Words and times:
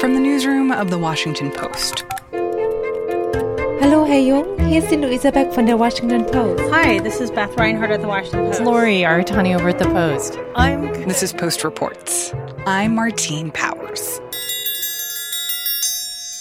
From 0.00 0.14
the 0.14 0.20
newsroom 0.20 0.70
of 0.70 0.90
The 0.90 0.98
Washington 0.98 1.50
Post. 1.50 2.04
Hello, 2.30 4.04
Herr 4.04 4.20
Jung. 4.20 4.56
Hier 4.60 4.80
ist 4.80 4.90
die 4.92 4.96
Luisa 4.96 5.32
Beck 5.32 5.52
von 5.52 5.66
der 5.66 5.76
Washington 5.76 6.24
Post. 6.24 6.62
Hi, 6.72 7.00
this 7.00 7.20
is 7.20 7.32
Beth 7.32 7.56
Reinhardt 7.58 7.90
at 7.90 8.00
the 8.00 8.06
Washington 8.06 8.46
Post. 8.46 8.60
It's 8.60 8.64
Lori 8.64 8.98
Aratani 9.00 9.56
over 9.56 9.70
at 9.70 9.80
the 9.80 9.86
Post. 9.86 10.38
I'm. 10.54 10.92
This 11.08 11.24
is 11.24 11.32
Post 11.32 11.64
Reports. 11.64 12.32
I'm 12.64 12.94
Martine 12.94 13.50
Powers. 13.50 14.20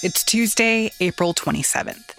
It's 0.04 0.24
Tuesday, 0.24 0.92
April 1.00 1.34
27th. 1.34 2.14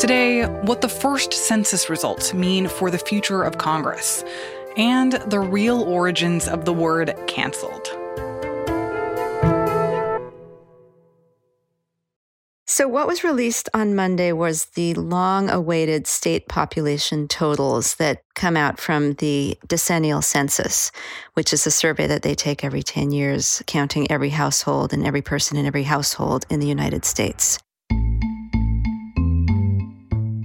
Today, 0.00 0.42
what 0.62 0.80
the 0.80 0.88
first 0.88 1.32
census 1.32 1.88
results 1.88 2.34
mean 2.34 2.66
for 2.66 2.90
the 2.90 2.98
future 2.98 3.44
of 3.44 3.58
Congress, 3.58 4.24
and 4.76 5.12
the 5.12 5.38
real 5.38 5.84
origins 5.84 6.48
of 6.48 6.64
the 6.64 6.72
word 6.72 7.14
canceled. 7.28 7.96
So, 12.82 12.88
what 12.88 13.06
was 13.06 13.22
released 13.22 13.68
on 13.74 13.94
Monday 13.94 14.32
was 14.32 14.64
the 14.74 14.92
long 14.94 15.48
awaited 15.48 16.08
state 16.08 16.48
population 16.48 17.28
totals 17.28 17.94
that 17.94 18.24
come 18.34 18.56
out 18.56 18.80
from 18.80 19.12
the 19.12 19.56
decennial 19.68 20.20
census, 20.20 20.90
which 21.34 21.52
is 21.52 21.64
a 21.64 21.70
survey 21.70 22.08
that 22.08 22.22
they 22.22 22.34
take 22.34 22.64
every 22.64 22.82
10 22.82 23.12
years, 23.12 23.62
counting 23.68 24.10
every 24.10 24.30
household 24.30 24.92
and 24.92 25.06
every 25.06 25.22
person 25.22 25.56
in 25.56 25.64
every 25.64 25.84
household 25.84 26.44
in 26.50 26.58
the 26.58 26.66
United 26.66 27.04
States. 27.04 27.60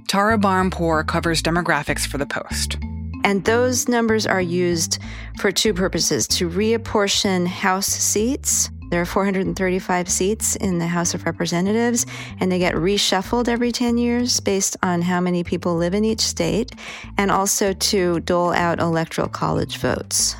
Tara 0.08 0.38
Bahrampour 0.38 1.08
covers 1.08 1.42
demographics 1.42 2.06
for 2.06 2.20
the 2.20 2.28
Post. 2.28 2.78
And 3.24 3.46
those 3.46 3.88
numbers 3.88 4.28
are 4.28 4.40
used 4.40 5.00
for 5.40 5.52
two 5.52 5.74
purposes 5.74 6.28
to 6.28 6.48
reapportion 6.48 7.48
House 7.48 7.88
seats 7.88 8.70
there 8.90 9.02
are 9.02 9.06
435 9.06 10.10
seats 10.10 10.56
in 10.56 10.80
the 10.80 10.88
House 10.88 11.14
of 11.14 11.26
Representatives, 11.26 12.06
and 12.40 12.52
they 12.52 12.60
get 12.60 12.76
reshuffled 12.76 13.48
every 13.48 13.72
10 13.72 13.98
years 13.98 14.40
based 14.40 14.78
on 14.82 15.02
how 15.02 15.20
many 15.20 15.44
people 15.44 15.76
live 15.76 15.94
in 15.94 16.06
each 16.06 16.22
state, 16.22 16.72
and 17.18 17.32
also 17.32 17.74
to 17.74 18.20
dole 18.22 18.54
out 18.54 18.80
electoral 18.80 19.28
college 19.28 19.78
votes. 19.78 20.36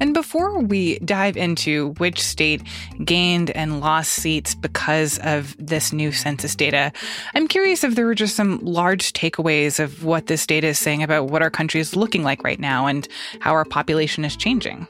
And 0.00 0.14
before 0.14 0.60
we 0.60 0.98
dive 1.00 1.36
into 1.36 1.90
which 1.98 2.20
state 2.20 2.62
gained 3.04 3.50
and 3.50 3.80
lost 3.80 4.12
seats 4.12 4.54
because 4.54 5.18
of 5.18 5.56
this 5.58 5.92
new 5.92 6.12
census 6.12 6.54
data, 6.54 6.92
I'm 7.34 7.48
curious 7.48 7.84
if 7.84 7.94
there 7.94 8.06
were 8.06 8.14
just 8.14 8.36
some 8.36 8.58
large 8.62 9.12
takeaways 9.12 9.78
of 9.78 10.04
what 10.04 10.26
this 10.26 10.46
data 10.46 10.68
is 10.68 10.78
saying 10.78 11.02
about 11.02 11.30
what 11.30 11.42
our 11.42 11.50
country 11.50 11.80
is 11.80 11.96
looking 11.96 12.22
like 12.22 12.42
right 12.42 12.60
now 12.60 12.86
and 12.86 13.06
how 13.40 13.52
our 13.52 13.64
population 13.64 14.24
is 14.24 14.36
changing. 14.36 14.86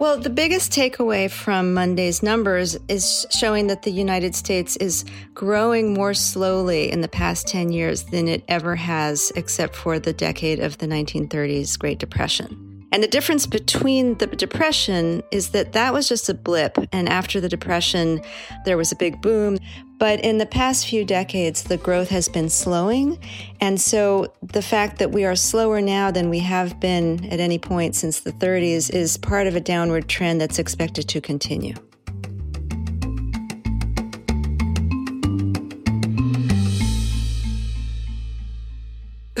Well, 0.00 0.18
the 0.18 0.30
biggest 0.30 0.72
takeaway 0.72 1.30
from 1.30 1.72
Monday's 1.72 2.22
numbers 2.22 2.76
is 2.88 3.26
showing 3.30 3.68
that 3.68 3.82
the 3.82 3.92
United 3.92 4.34
States 4.34 4.76
is 4.76 5.04
growing 5.34 5.94
more 5.94 6.14
slowly 6.14 6.90
in 6.90 7.00
the 7.00 7.08
past 7.08 7.46
10 7.46 7.70
years 7.70 8.02
than 8.04 8.26
it 8.26 8.42
ever 8.48 8.74
has, 8.74 9.30
except 9.36 9.76
for 9.76 10.00
the 10.00 10.12
decade 10.12 10.58
of 10.58 10.78
the 10.78 10.86
1930s 10.86 11.78
Great 11.78 11.98
Depression. 11.98 12.73
And 12.94 13.02
the 13.02 13.08
difference 13.08 13.44
between 13.44 14.18
the 14.18 14.28
depression 14.28 15.24
is 15.32 15.48
that 15.48 15.72
that 15.72 15.92
was 15.92 16.08
just 16.08 16.28
a 16.28 16.34
blip. 16.34 16.78
And 16.92 17.08
after 17.08 17.40
the 17.40 17.48
depression, 17.48 18.20
there 18.64 18.76
was 18.76 18.92
a 18.92 18.96
big 18.96 19.20
boom. 19.20 19.58
But 19.98 20.20
in 20.20 20.38
the 20.38 20.46
past 20.46 20.86
few 20.86 21.04
decades, 21.04 21.64
the 21.64 21.76
growth 21.76 22.08
has 22.10 22.28
been 22.28 22.48
slowing. 22.48 23.18
And 23.60 23.80
so 23.80 24.32
the 24.44 24.62
fact 24.62 25.00
that 25.00 25.10
we 25.10 25.24
are 25.24 25.34
slower 25.34 25.80
now 25.80 26.12
than 26.12 26.30
we 26.30 26.38
have 26.38 26.78
been 26.78 27.24
at 27.32 27.40
any 27.40 27.58
point 27.58 27.96
since 27.96 28.20
the 28.20 28.30
30s 28.30 28.94
is 28.94 29.16
part 29.16 29.48
of 29.48 29.56
a 29.56 29.60
downward 29.60 30.08
trend 30.08 30.40
that's 30.40 30.60
expected 30.60 31.08
to 31.08 31.20
continue. 31.20 31.74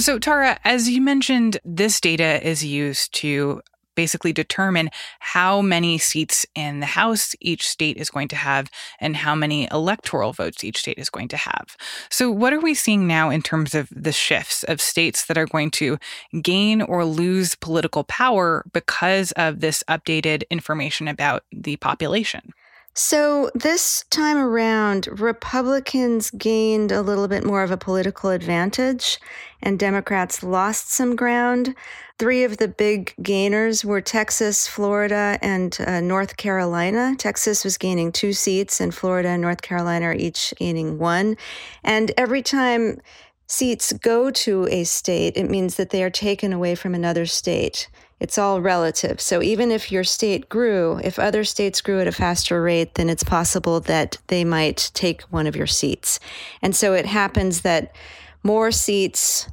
So, 0.04 0.18
Tara, 0.18 0.58
as 0.64 0.90
you 0.90 1.00
mentioned, 1.00 1.56
this 1.64 1.98
data 1.98 2.46
is 2.46 2.62
used 2.62 3.14
to 3.14 3.62
basically 3.94 4.34
determine 4.34 4.90
how 5.20 5.62
many 5.62 5.96
seats 5.96 6.44
in 6.54 6.80
the 6.80 6.92
House 7.00 7.34
each 7.40 7.66
state 7.66 7.96
is 7.96 8.10
going 8.10 8.28
to 8.28 8.36
have 8.36 8.70
and 9.00 9.16
how 9.16 9.34
many 9.34 9.66
electoral 9.72 10.34
votes 10.34 10.62
each 10.62 10.80
state 10.80 10.98
is 10.98 11.08
going 11.08 11.28
to 11.28 11.38
have. 11.38 11.74
So, 12.10 12.30
what 12.30 12.52
are 12.52 12.60
we 12.60 12.74
seeing 12.74 13.06
now 13.06 13.30
in 13.30 13.40
terms 13.40 13.74
of 13.74 13.88
the 13.90 14.12
shifts 14.12 14.62
of 14.64 14.78
states 14.78 15.24
that 15.24 15.38
are 15.38 15.46
going 15.46 15.70
to 15.70 15.96
gain 16.42 16.82
or 16.82 17.06
lose 17.06 17.54
political 17.54 18.04
power 18.04 18.62
because 18.74 19.32
of 19.32 19.60
this 19.60 19.82
updated 19.88 20.42
information 20.50 21.08
about 21.08 21.44
the 21.50 21.76
population? 21.76 22.52
So, 22.96 23.50
this 23.56 24.04
time 24.10 24.36
around, 24.36 25.08
Republicans 25.20 26.30
gained 26.30 26.92
a 26.92 27.02
little 27.02 27.26
bit 27.26 27.44
more 27.44 27.64
of 27.64 27.72
a 27.72 27.76
political 27.76 28.30
advantage, 28.30 29.18
and 29.60 29.80
Democrats 29.80 30.44
lost 30.44 30.92
some 30.92 31.16
ground. 31.16 31.74
Three 32.20 32.44
of 32.44 32.58
the 32.58 32.68
big 32.68 33.12
gainers 33.20 33.84
were 33.84 34.00
Texas, 34.00 34.68
Florida, 34.68 35.40
and 35.42 35.76
uh, 35.84 36.00
North 36.02 36.36
Carolina. 36.36 37.16
Texas 37.18 37.64
was 37.64 37.78
gaining 37.78 38.12
two 38.12 38.32
seats, 38.32 38.80
and 38.80 38.94
Florida 38.94 39.30
and 39.30 39.42
North 39.42 39.62
Carolina 39.62 40.06
are 40.06 40.14
each 40.14 40.54
gaining 40.56 40.96
one. 40.96 41.36
And 41.82 42.12
every 42.16 42.42
time 42.42 43.00
seats 43.48 43.92
go 43.92 44.30
to 44.30 44.68
a 44.70 44.84
state, 44.84 45.36
it 45.36 45.50
means 45.50 45.74
that 45.76 45.90
they 45.90 46.04
are 46.04 46.10
taken 46.10 46.52
away 46.52 46.76
from 46.76 46.94
another 46.94 47.26
state. 47.26 47.88
It's 48.24 48.38
all 48.38 48.62
relative. 48.62 49.20
So 49.20 49.42
even 49.42 49.70
if 49.70 49.92
your 49.92 50.02
state 50.02 50.48
grew, 50.48 50.98
if 51.04 51.18
other 51.18 51.44
states 51.44 51.82
grew 51.82 52.00
at 52.00 52.06
a 52.06 52.12
faster 52.12 52.62
rate, 52.62 52.94
then 52.94 53.10
it's 53.10 53.22
possible 53.22 53.80
that 53.80 54.16
they 54.28 54.44
might 54.44 54.90
take 54.94 55.20
one 55.24 55.46
of 55.46 55.54
your 55.54 55.66
seats. 55.66 56.18
And 56.62 56.74
so 56.74 56.94
it 56.94 57.04
happens 57.04 57.60
that 57.60 57.94
more 58.42 58.70
seats 58.70 59.46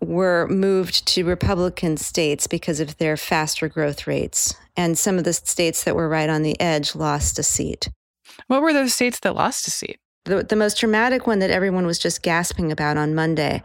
were 0.00 0.48
moved 0.48 1.06
to 1.08 1.22
Republican 1.22 1.98
states 1.98 2.46
because 2.46 2.80
of 2.80 2.96
their 2.96 3.18
faster 3.18 3.68
growth 3.68 4.06
rates. 4.06 4.54
And 4.74 4.96
some 4.96 5.18
of 5.18 5.24
the 5.24 5.34
states 5.34 5.84
that 5.84 5.94
were 5.94 6.08
right 6.08 6.30
on 6.30 6.42
the 6.42 6.58
edge 6.58 6.94
lost 6.94 7.38
a 7.38 7.42
seat. 7.42 7.90
What 8.46 8.62
were 8.62 8.72
those 8.72 8.94
states 8.94 9.20
that 9.20 9.34
lost 9.34 9.68
a 9.68 9.70
seat? 9.70 9.98
The, 10.24 10.42
the 10.44 10.56
most 10.56 10.80
dramatic 10.80 11.26
one 11.26 11.40
that 11.40 11.50
everyone 11.50 11.84
was 11.84 11.98
just 11.98 12.22
gasping 12.22 12.72
about 12.72 12.96
on 12.96 13.14
Monday 13.14 13.62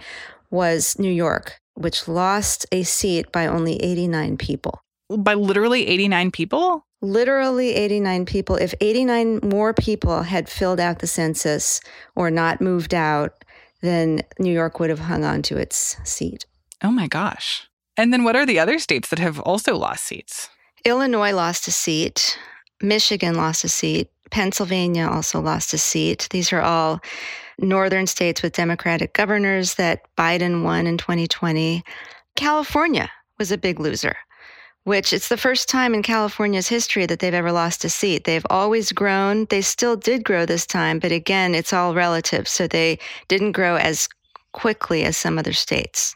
was 0.51 0.99
New 0.99 1.13
York 1.13 1.61
which 1.75 2.07
lost 2.07 2.65
a 2.71 2.83
seat 2.83 3.31
by 3.31 3.47
only 3.47 3.81
89 3.81 4.37
people. 4.37 4.81
By 5.09 5.33
literally 5.33 5.87
89 5.87 6.31
people? 6.31 6.85
Literally 7.01 7.73
89 7.75 8.25
people. 8.25 8.55
If 8.55 8.73
89 8.79 9.41
more 9.43 9.73
people 9.73 10.23
had 10.23 10.47
filled 10.47 10.79
out 10.79 10.99
the 10.99 11.07
census 11.07 11.81
or 12.15 12.31
not 12.31 12.61
moved 12.61 12.93
out, 12.93 13.43
then 13.81 14.21
New 14.39 14.53
York 14.53 14.79
would 14.79 14.89
have 14.89 14.99
hung 14.99 15.25
on 15.25 15.41
to 15.43 15.57
its 15.57 15.97
seat. 16.03 16.45
Oh 16.81 16.91
my 16.91 17.07
gosh. 17.07 17.67
And 17.97 18.11
then 18.11 18.23
what 18.23 18.35
are 18.35 18.45
the 18.45 18.59
other 18.59 18.79
states 18.79 19.09
that 19.09 19.19
have 19.19 19.39
also 19.39 19.75
lost 19.75 20.05
seats? 20.05 20.49
Illinois 20.85 21.33
lost 21.33 21.67
a 21.67 21.71
seat. 21.71 22.37
Michigan 22.81 23.35
lost 23.35 23.63
a 23.63 23.69
seat. 23.69 24.09
Pennsylvania 24.31 25.07
also 25.07 25.39
lost 25.39 25.73
a 25.73 25.77
seat. 25.77 26.27
These 26.31 26.51
are 26.51 26.61
all 26.61 27.01
northern 27.59 28.07
states 28.07 28.41
with 28.41 28.53
Democratic 28.53 29.13
governors 29.13 29.75
that 29.75 30.01
Biden 30.17 30.63
won 30.63 30.87
in 30.87 30.97
2020. 30.97 31.83
California 32.35 33.09
was 33.37 33.51
a 33.51 33.57
big 33.57 33.79
loser, 33.79 34.15
which 34.83 35.13
it's 35.13 35.27
the 35.27 35.37
first 35.37 35.69
time 35.69 35.93
in 35.93 36.03
California's 36.03 36.67
history 36.67 37.05
that 37.05 37.19
they've 37.19 37.33
ever 37.33 37.51
lost 37.51 37.85
a 37.85 37.89
seat. 37.89 38.23
They've 38.23 38.45
always 38.49 38.91
grown. 38.91 39.45
They 39.45 39.61
still 39.61 39.95
did 39.95 40.23
grow 40.23 40.45
this 40.45 40.65
time, 40.65 40.99
but 40.99 41.11
again, 41.11 41.55
it's 41.55 41.73
all 41.73 41.93
relative. 41.93 42.47
So 42.47 42.67
they 42.67 42.99
didn't 43.27 43.51
grow 43.51 43.75
as 43.75 44.09
quickly 44.51 45.03
as 45.03 45.17
some 45.17 45.37
other 45.37 45.53
states. 45.53 46.15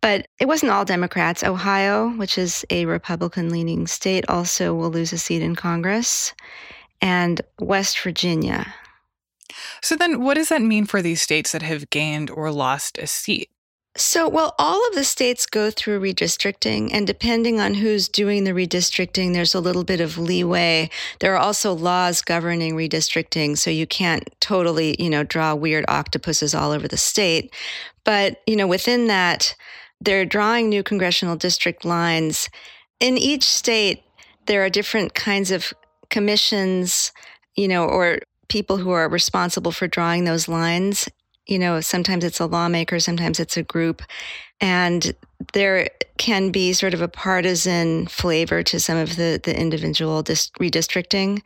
But 0.00 0.28
it 0.38 0.46
wasn't 0.46 0.70
all 0.72 0.84
Democrats. 0.84 1.42
Ohio, 1.42 2.10
which 2.10 2.38
is 2.38 2.64
a 2.70 2.86
Republican 2.86 3.50
leaning 3.50 3.86
state, 3.86 4.24
also 4.28 4.74
will 4.74 4.90
lose 4.90 5.12
a 5.12 5.18
seat 5.18 5.42
in 5.42 5.56
Congress. 5.56 6.32
And 7.00 7.40
West 7.60 8.00
Virginia, 8.00 8.72
so 9.82 9.96
then 9.96 10.22
what 10.22 10.34
does 10.34 10.48
that 10.48 10.62
mean 10.62 10.84
for 10.84 11.02
these 11.02 11.22
states 11.22 11.52
that 11.52 11.62
have 11.62 11.90
gained 11.90 12.30
or 12.30 12.50
lost 12.50 12.98
a 12.98 13.06
seat? 13.06 13.50
So, 13.96 14.28
well, 14.28 14.54
all 14.60 14.86
of 14.86 14.94
the 14.94 15.02
states 15.02 15.44
go 15.44 15.72
through 15.72 16.00
redistricting, 16.00 16.90
and 16.92 17.04
depending 17.04 17.58
on 17.58 17.74
who's 17.74 18.08
doing 18.08 18.44
the 18.44 18.52
redistricting, 18.52 19.32
there's 19.32 19.56
a 19.56 19.60
little 19.60 19.82
bit 19.82 20.00
of 20.00 20.16
leeway. 20.16 20.88
There 21.18 21.34
are 21.34 21.38
also 21.38 21.72
laws 21.72 22.22
governing 22.22 22.76
redistricting, 22.76 23.58
so 23.58 23.70
you 23.70 23.88
can't 23.88 24.28
totally, 24.40 24.94
you 25.02 25.10
know, 25.10 25.24
draw 25.24 25.52
weird 25.56 25.84
octopuses 25.88 26.54
all 26.54 26.70
over 26.70 26.86
the 26.86 26.96
state. 26.96 27.52
But, 28.04 28.40
you 28.46 28.54
know, 28.54 28.68
within 28.68 29.08
that, 29.08 29.56
they're 30.00 30.24
drawing 30.24 30.68
new 30.68 30.84
congressional 30.84 31.34
district 31.34 31.84
lines. 31.84 32.48
In 33.00 33.18
each 33.18 33.44
state, 33.44 34.04
there 34.46 34.64
are 34.64 34.70
different 34.70 35.14
kinds 35.14 35.50
of 35.50 35.72
commissions, 36.08 37.10
you 37.56 37.66
know, 37.66 37.84
or 37.84 38.20
people 38.48 38.78
who 38.78 38.90
are 38.90 39.08
responsible 39.08 39.72
for 39.72 39.86
drawing 39.86 40.24
those 40.24 40.48
lines. 40.48 41.08
You 41.46 41.58
know, 41.58 41.80
sometimes 41.80 42.24
it's 42.24 42.40
a 42.40 42.46
lawmaker, 42.46 43.00
sometimes 43.00 43.40
it's 43.40 43.56
a 43.56 43.62
group. 43.62 44.02
And 44.60 45.14
there 45.52 45.88
can 46.18 46.50
be 46.50 46.72
sort 46.72 46.94
of 46.94 47.00
a 47.00 47.08
partisan 47.08 48.06
flavor 48.06 48.62
to 48.64 48.80
some 48.80 48.98
of 48.98 49.16
the, 49.16 49.40
the 49.42 49.58
individual 49.58 50.22
dis- 50.22 50.50
redistricting. 50.60 51.42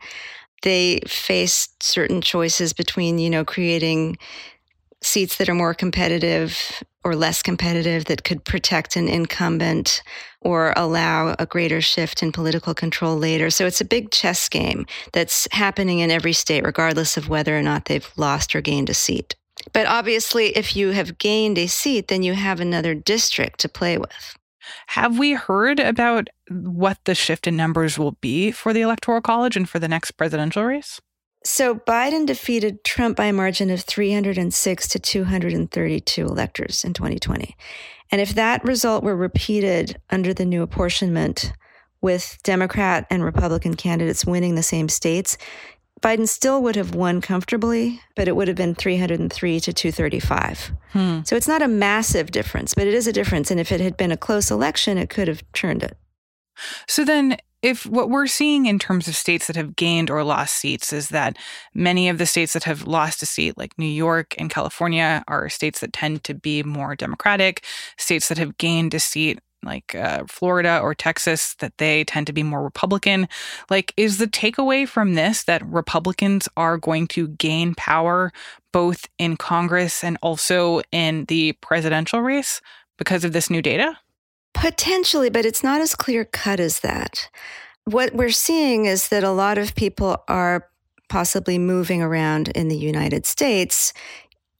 they 0.63 1.01
face 1.05 1.69
certain 1.81 2.21
choices 2.21 2.73
between, 2.73 3.19
you 3.19 3.29
know, 3.29 3.45
creating 3.45 4.17
seats 5.01 5.35
that 5.37 5.49
are 5.49 5.55
more 5.55 5.73
competitive 5.73 6.81
or 7.03 7.15
less 7.15 7.41
competitive 7.41 8.05
that 8.05 8.23
could 8.23 8.43
protect 8.45 8.95
an 8.95 9.09
incumbent 9.09 10.01
or 10.43 10.73
allow 10.75 11.35
a 11.39 11.45
greater 11.45 11.81
shift 11.81 12.23
in 12.23 12.31
political 12.31 12.73
control 12.73 13.17
later. 13.17 13.49
So 13.49 13.65
it's 13.65 13.81
a 13.81 13.85
big 13.85 14.11
chess 14.11 14.49
game 14.49 14.85
that's 15.11 15.47
happening 15.51 15.99
in 15.99 16.11
every 16.11 16.33
state, 16.33 16.63
regardless 16.63 17.17
of 17.17 17.29
whether 17.29 17.57
or 17.57 17.61
not 17.61 17.85
they've 17.85 18.11
lost 18.17 18.55
or 18.55 18.61
gained 18.61 18.89
a 18.89 18.93
seat. 18.93 19.35
But 19.71 19.87
obviously, 19.87 20.47
if 20.57 20.75
you 20.75 20.89
have 20.89 21.17
gained 21.17 21.57
a 21.57 21.67
seat, 21.67 22.07
then 22.07 22.23
you 22.23 22.33
have 22.33 22.59
another 22.59 22.93
district 22.93 23.59
to 23.61 23.69
play 23.69 23.97
with. 23.97 24.37
Have 24.87 25.19
we 25.19 25.33
heard 25.33 25.79
about 25.79 26.29
what 26.49 26.97
the 27.05 27.15
shift 27.15 27.47
in 27.47 27.55
numbers 27.55 27.97
will 27.97 28.13
be 28.21 28.51
for 28.51 28.73
the 28.73 28.81
Electoral 28.81 29.21
College 29.21 29.55
and 29.55 29.69
for 29.69 29.79
the 29.79 29.87
next 29.87 30.11
presidential 30.11 30.63
race? 30.63 31.01
So 31.45 31.75
Biden 31.75 32.25
defeated 32.25 32.83
Trump 32.83 33.17
by 33.17 33.25
a 33.25 33.33
margin 33.33 33.69
of 33.69 33.81
306 33.81 34.87
to 34.87 34.99
232 34.99 36.25
electors 36.25 36.85
in 36.85 36.93
2020. 36.93 37.55
And 38.11 38.21
if 38.21 38.35
that 38.35 38.63
result 38.63 39.03
were 39.03 39.15
repeated 39.15 39.99
under 40.09 40.33
the 40.33 40.45
new 40.45 40.61
apportionment 40.61 41.51
with 42.01 42.37
Democrat 42.43 43.05
and 43.09 43.23
Republican 43.23 43.75
candidates 43.75 44.25
winning 44.25 44.55
the 44.55 44.63
same 44.63 44.87
states, 44.87 45.37
Biden 46.01 46.27
still 46.27 46.61
would 46.61 46.75
have 46.75 46.95
won 46.95 47.21
comfortably, 47.21 48.01
but 48.15 48.27
it 48.27 48.35
would 48.35 48.49
have 48.49 48.57
been 48.57 48.75
303 48.75 49.59
to 49.61 49.73
235. 49.73 50.71
Hmm. 50.91 51.21
So 51.23 51.35
it's 51.35 51.47
not 51.47 51.61
a 51.61 51.67
massive 51.67 52.29
difference, 52.31 52.73
but 52.73 52.87
it 52.87 52.93
is 52.93 53.07
a 53.07 53.13
difference. 53.13 53.49
And 53.51 53.59
if 53.59 53.71
it 53.71 53.79
had 53.79 53.95
been 53.95 54.11
a 54.11 54.17
close 54.17 54.51
election, 54.51 54.97
it 54.97 55.09
could 55.09 55.29
have 55.29 55.43
turned 55.53 55.81
it. 55.81 55.97
So 56.87 57.05
then, 57.05 57.37
if 57.63 57.85
what 57.85 58.09
we're 58.09 58.27
seeing 58.27 58.65
in 58.65 58.77
terms 58.77 59.07
of 59.07 59.15
states 59.15 59.47
that 59.47 59.55
have 59.55 59.75
gained 59.77 60.11
or 60.11 60.23
lost 60.23 60.57
seats 60.57 60.91
is 60.91 61.09
that 61.09 61.37
many 61.73 62.09
of 62.09 62.17
the 62.17 62.25
states 62.25 62.53
that 62.53 62.65
have 62.65 62.85
lost 62.85 63.23
a 63.23 63.25
seat, 63.25 63.57
like 63.57 63.77
New 63.79 63.85
York 63.85 64.35
and 64.37 64.49
California, 64.49 65.23
are 65.29 65.47
states 65.49 65.79
that 65.79 65.93
tend 65.93 66.25
to 66.25 66.33
be 66.33 66.61
more 66.61 66.95
Democratic, 66.95 67.65
states 67.97 68.27
that 68.27 68.37
have 68.37 68.57
gained 68.57 68.93
a 68.93 68.99
seat 68.99 69.39
like 69.63 69.95
uh, 69.95 70.25
Florida 70.27 70.81
or 70.81 70.93
Texas 70.93 71.55
that 71.55 71.77
they 71.77 72.03
tend 72.03 72.27
to 72.27 72.33
be 72.33 72.43
more 72.43 72.61
Republican. 72.61 73.29
Like, 73.69 73.93
is 73.95 74.17
the 74.17 74.27
takeaway 74.27 74.85
from 74.85 75.13
this 75.13 75.45
that 75.45 75.65
Republicans 75.65 76.49
are 76.57 76.77
going 76.77 77.07
to 77.09 77.29
gain 77.29 77.73
power 77.75 78.33
both 78.73 79.07
in 79.17 79.37
Congress 79.37 80.03
and 80.03 80.17
also 80.21 80.81
in 80.91 81.23
the 81.29 81.53
presidential 81.61 82.21
race 82.21 82.59
because 82.97 83.23
of 83.23 83.31
this 83.31 83.49
new 83.49 83.61
data? 83.61 83.97
Potentially, 84.63 85.29
but 85.29 85.45
it's 85.45 85.61
not 85.61 85.81
as 85.81 85.93
clear 85.93 86.23
cut 86.23 86.57
as 86.61 86.79
that. 86.79 87.29
What 87.83 88.15
we're 88.15 88.29
seeing 88.29 88.85
is 88.85 89.09
that 89.09 89.21
a 89.21 89.31
lot 89.31 89.57
of 89.57 89.75
people 89.75 90.23
are 90.29 90.69
possibly 91.09 91.57
moving 91.57 92.01
around 92.01 92.47
in 92.47 92.69
the 92.69 92.77
United 92.77 93.25
States, 93.25 93.91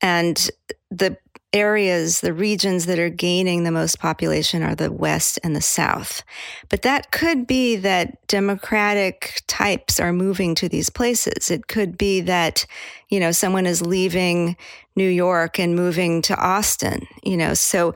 and 0.02 0.50
the 0.92 1.16
areas, 1.54 2.20
the 2.20 2.34
regions 2.34 2.86
that 2.88 3.00
are 3.00 3.10
gaining 3.10 3.64
the 3.64 3.72
most 3.72 4.00
population 4.00 4.62
are 4.62 4.76
the 4.76 4.92
West 4.92 5.40
and 5.42 5.56
the 5.56 5.62
South. 5.62 6.22
But 6.68 6.82
that 6.82 7.12
could 7.12 7.48
be 7.48 7.78
that 7.78 8.28
Democratic 8.28 9.42
types 9.48 10.02
are 10.02 10.12
moving 10.12 10.54
to 10.56 10.68
these 10.68 10.90
places. 10.90 11.50
It 11.50 11.68
could 11.68 11.98
be 11.98 12.22
that, 12.22 12.66
you 13.08 13.22
know, 13.22 13.32
someone 13.32 13.68
is 13.68 13.86
leaving 13.86 14.58
New 14.96 15.08
York 15.08 15.60
and 15.60 15.76
moving 15.76 16.22
to 16.24 16.36
Austin, 16.36 17.08
you 17.24 17.38
know. 17.38 17.54
So 17.54 17.94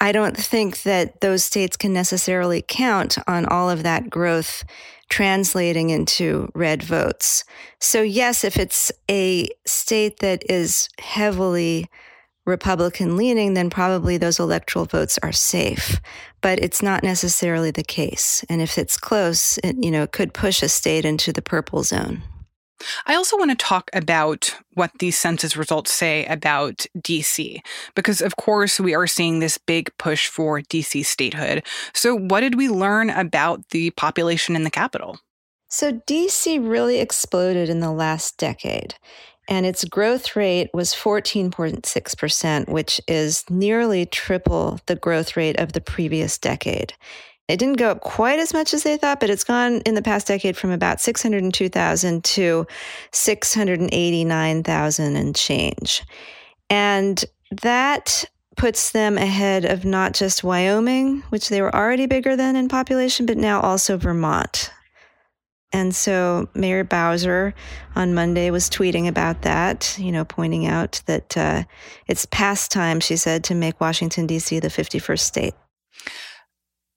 I 0.00 0.12
don't 0.12 0.36
think 0.36 0.82
that 0.82 1.20
those 1.20 1.42
states 1.42 1.76
can 1.76 1.92
necessarily 1.92 2.62
count 2.66 3.18
on 3.26 3.46
all 3.46 3.68
of 3.68 3.82
that 3.82 4.08
growth 4.08 4.64
translating 5.08 5.90
into 5.90 6.50
red 6.54 6.82
votes. 6.82 7.44
So, 7.80 8.02
yes, 8.02 8.44
if 8.44 8.56
it's 8.56 8.92
a 9.10 9.48
state 9.66 10.20
that 10.20 10.48
is 10.48 10.88
heavily 11.00 11.88
Republican 12.46 13.16
leaning, 13.16 13.54
then 13.54 13.70
probably 13.70 14.16
those 14.16 14.38
electoral 14.38 14.86
votes 14.86 15.18
are 15.22 15.32
safe. 15.32 16.00
But 16.40 16.58
it's 16.60 16.82
not 16.82 17.02
necessarily 17.02 17.70
the 17.70 17.82
case. 17.82 18.44
And 18.48 18.62
if 18.62 18.78
it's 18.78 18.96
close, 18.96 19.58
it, 19.58 19.76
you 19.82 19.90
know, 19.90 20.04
it 20.04 20.12
could 20.12 20.32
push 20.32 20.62
a 20.62 20.68
state 20.68 21.04
into 21.04 21.32
the 21.32 21.42
purple 21.42 21.82
zone. 21.82 22.22
I 23.06 23.14
also 23.14 23.36
want 23.36 23.50
to 23.50 23.56
talk 23.56 23.90
about 23.92 24.54
what 24.74 24.90
these 24.98 25.18
census 25.18 25.56
results 25.56 25.92
say 25.92 26.24
about 26.26 26.86
DC, 26.96 27.60
because 27.94 28.20
of 28.20 28.36
course 28.36 28.78
we 28.78 28.94
are 28.94 29.06
seeing 29.06 29.40
this 29.40 29.58
big 29.58 29.90
push 29.98 30.28
for 30.28 30.60
DC 30.60 31.04
statehood. 31.04 31.64
So, 31.94 32.14
what 32.14 32.40
did 32.40 32.54
we 32.54 32.68
learn 32.68 33.10
about 33.10 33.68
the 33.70 33.90
population 33.92 34.54
in 34.54 34.64
the 34.64 34.70
capital? 34.70 35.18
So, 35.68 35.92
DC 35.92 36.66
really 36.66 36.98
exploded 36.98 37.68
in 37.68 37.80
the 37.80 37.92
last 37.92 38.38
decade, 38.38 38.94
and 39.48 39.66
its 39.66 39.84
growth 39.84 40.36
rate 40.36 40.70
was 40.72 40.94
14.6%, 40.94 42.68
which 42.68 43.00
is 43.08 43.44
nearly 43.50 44.06
triple 44.06 44.80
the 44.86 44.96
growth 44.96 45.36
rate 45.36 45.58
of 45.58 45.72
the 45.72 45.80
previous 45.80 46.38
decade. 46.38 46.94
It 47.48 47.58
didn't 47.58 47.78
go 47.78 47.90
up 47.90 48.00
quite 48.00 48.38
as 48.38 48.52
much 48.52 48.74
as 48.74 48.82
they 48.82 48.98
thought, 48.98 49.20
but 49.20 49.30
it's 49.30 49.44
gone 49.44 49.80
in 49.80 49.94
the 49.94 50.02
past 50.02 50.26
decade 50.26 50.56
from 50.56 50.70
about 50.70 51.00
602,000 51.00 52.24
to 52.24 52.66
689,000 53.12 55.16
and 55.16 55.34
change. 55.34 56.04
And 56.68 57.24
that 57.62 58.26
puts 58.56 58.90
them 58.90 59.16
ahead 59.16 59.64
of 59.64 59.86
not 59.86 60.12
just 60.12 60.44
Wyoming, 60.44 61.22
which 61.30 61.48
they 61.48 61.62
were 61.62 61.74
already 61.74 62.06
bigger 62.06 62.36
than 62.36 62.54
in 62.54 62.68
population, 62.68 63.24
but 63.24 63.38
now 63.38 63.60
also 63.60 63.96
Vermont. 63.96 64.70
And 65.72 65.94
so 65.94 66.48
Mayor 66.54 66.84
Bowser 66.84 67.54
on 67.94 68.14
Monday 68.14 68.50
was 68.50 68.68
tweeting 68.68 69.06
about 69.06 69.42
that, 69.42 69.96
you 69.98 70.12
know, 70.12 70.24
pointing 70.24 70.66
out 70.66 71.02
that 71.06 71.36
uh, 71.36 71.64
it's 72.06 72.26
past 72.26 72.70
time, 72.70 73.00
she 73.00 73.16
said, 73.16 73.44
to 73.44 73.54
make 73.54 73.80
Washington, 73.80 74.26
D.C. 74.26 74.60
the 74.60 74.68
51st 74.68 75.20
state. 75.20 75.54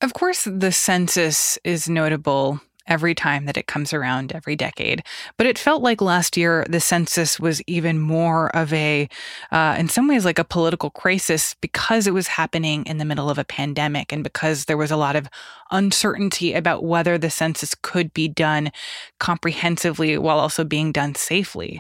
Of 0.01 0.13
course, 0.13 0.47
the 0.51 0.71
census 0.71 1.59
is 1.63 1.87
notable 1.87 2.59
every 2.87 3.13
time 3.13 3.45
that 3.45 3.55
it 3.55 3.67
comes 3.67 3.93
around 3.93 4.31
every 4.31 4.55
decade. 4.55 5.03
But 5.37 5.45
it 5.45 5.59
felt 5.59 5.83
like 5.83 6.01
last 6.01 6.35
year 6.35 6.65
the 6.67 6.79
census 6.79 7.39
was 7.39 7.61
even 7.67 7.99
more 7.99 8.53
of 8.55 8.73
a, 8.73 9.07
uh, 9.51 9.75
in 9.77 9.89
some 9.89 10.07
ways, 10.07 10.25
like 10.25 10.39
a 10.39 10.43
political 10.43 10.89
crisis 10.89 11.55
because 11.61 12.07
it 12.07 12.15
was 12.15 12.27
happening 12.27 12.83
in 12.87 12.97
the 12.97 13.05
middle 13.05 13.29
of 13.29 13.37
a 13.37 13.45
pandemic 13.45 14.11
and 14.11 14.23
because 14.23 14.65
there 14.65 14.75
was 14.75 14.89
a 14.89 14.97
lot 14.97 15.15
of 15.15 15.29
uncertainty 15.69 16.53
about 16.53 16.83
whether 16.83 17.19
the 17.19 17.29
census 17.29 17.75
could 17.83 18.11
be 18.11 18.27
done 18.27 18.71
comprehensively 19.19 20.17
while 20.17 20.39
also 20.39 20.63
being 20.63 20.91
done 20.91 21.13
safely. 21.13 21.79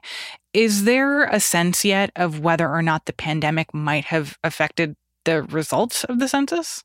Is 0.53 0.83
there 0.83 1.23
a 1.23 1.39
sense 1.39 1.83
yet 1.83 2.11
of 2.15 2.39
whether 2.39 2.69
or 2.69 2.83
not 2.83 3.07
the 3.07 3.13
pandemic 3.13 3.73
might 3.73 4.05
have 4.05 4.37
affected 4.43 4.95
the 5.25 5.41
results 5.41 6.03
of 6.03 6.19
the 6.19 6.27
census? 6.27 6.83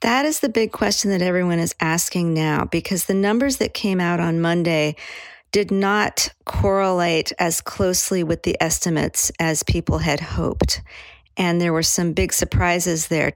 That 0.00 0.26
is 0.26 0.40
the 0.40 0.48
big 0.48 0.72
question 0.72 1.10
that 1.10 1.22
everyone 1.22 1.58
is 1.58 1.74
asking 1.80 2.34
now 2.34 2.66
because 2.66 3.04
the 3.06 3.14
numbers 3.14 3.56
that 3.56 3.72
came 3.72 4.00
out 4.00 4.20
on 4.20 4.40
Monday 4.40 4.96
did 5.52 5.70
not 5.70 6.28
correlate 6.44 7.32
as 7.38 7.62
closely 7.62 8.22
with 8.22 8.42
the 8.42 8.56
estimates 8.60 9.32
as 9.40 9.62
people 9.62 9.98
had 9.98 10.20
hoped. 10.20 10.82
And 11.38 11.60
there 11.60 11.72
were 11.72 11.82
some 11.82 12.12
big 12.12 12.32
surprises 12.32 13.08
there. 13.08 13.32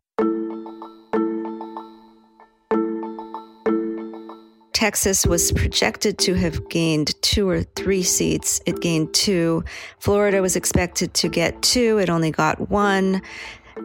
Texas 4.80 5.26
was 5.26 5.52
projected 5.52 6.16
to 6.16 6.32
have 6.32 6.66
gained 6.70 7.14
two 7.20 7.46
or 7.46 7.62
three 7.62 8.02
seats. 8.02 8.62
It 8.64 8.80
gained 8.80 9.12
two. 9.12 9.62
Florida 9.98 10.40
was 10.40 10.56
expected 10.56 11.12
to 11.12 11.28
get 11.28 11.60
two. 11.60 11.98
It 11.98 12.08
only 12.08 12.30
got 12.30 12.70
one. 12.70 13.20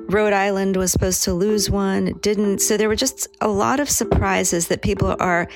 Rhode 0.08 0.34
Island 0.34 0.78
was 0.78 0.92
supposed 0.92 1.24
to 1.24 1.34
lose 1.34 1.70
one, 1.70 2.08
it 2.08 2.22
didn't. 2.22 2.60
So 2.60 2.78
there 2.78 2.88
were 2.88 2.96
just 2.96 3.28
a 3.42 3.48
lot 3.48 3.80
of 3.80 3.90
surprises 3.90 4.68
that 4.68 4.82
people 4.82 5.16
are 5.20 5.48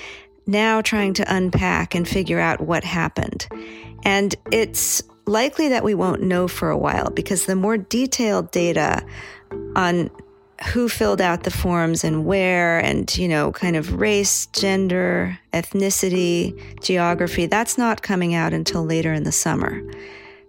now 0.47 0.81
trying 0.81 1.13
to 1.15 1.35
unpack 1.35 1.93
and 1.93 2.07
figure 2.07 2.39
out 2.39 2.61
what 2.61 2.83
happened. 2.83 3.47
And 4.03 4.35
it's 4.51 5.03
likely 5.25 5.69
that 5.69 5.83
we 5.83 5.93
won't 5.93 6.23
know 6.23 6.47
for 6.47 6.69
a 6.69 6.77
while 6.77 7.11
because 7.11 7.45
the 7.45 7.55
more 7.55 7.77
detailed 7.77 8.51
data 8.51 9.05
on 9.75 10.09
who 10.73 10.89
filled 10.89 11.21
out 11.21 11.43
the 11.43 11.51
forms 11.51 12.03
and 12.03 12.25
where 12.25 12.79
and 12.79 13.17
you 13.17 13.27
know 13.27 13.51
kind 13.51 13.77
of 13.77 13.93
race 13.93 14.47
gender 14.47 15.39
ethnicity 15.53 16.53
geography 16.81 17.45
that's 17.45 17.77
not 17.77 18.01
coming 18.01 18.35
out 18.35 18.53
until 18.53 18.83
later 18.83 19.13
in 19.13 19.23
the 19.23 19.31
summer 19.31 19.81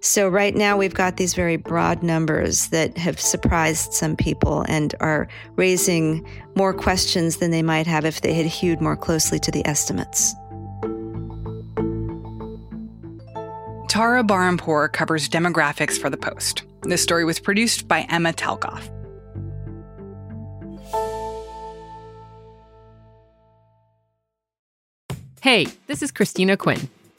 so, 0.00 0.28
right 0.28 0.54
now, 0.54 0.76
we've 0.76 0.95
got 0.95 1.19
these 1.19 1.35
very 1.35 1.57
broad 1.57 2.02
numbers 2.02 2.69
that 2.69 2.97
have 2.97 3.21
surprised 3.21 3.92
some 3.92 4.16
people 4.16 4.64
and 4.69 4.95
are 5.00 5.28
raising 5.57 6.26
more 6.57 6.73
questions 6.73 7.37
than 7.37 7.50
they 7.50 7.62
might 7.62 7.87
have 7.87 8.04
if 8.04 8.23
they 8.23 8.33
had 8.33 8.47
hewed 8.47 8.80
more 8.80 8.97
closely 8.97 9.38
to 9.38 9.50
the 9.50 9.66
estimates. 9.66 10.35
Tara 13.88 14.23
Bahrampour 14.23 14.92
covers 14.92 15.28
demographics 15.28 15.99
for 15.99 16.09
The 16.09 16.16
Post. 16.16 16.62
This 16.83 17.02
story 17.02 17.25
was 17.25 17.38
produced 17.38 17.87
by 17.87 18.07
Emma 18.09 18.33
Talkoff. 18.33 18.88
Hey, 25.42 25.66
this 25.88 26.02
is 26.02 26.11
Christina 26.11 26.57
Quinn. 26.57 26.88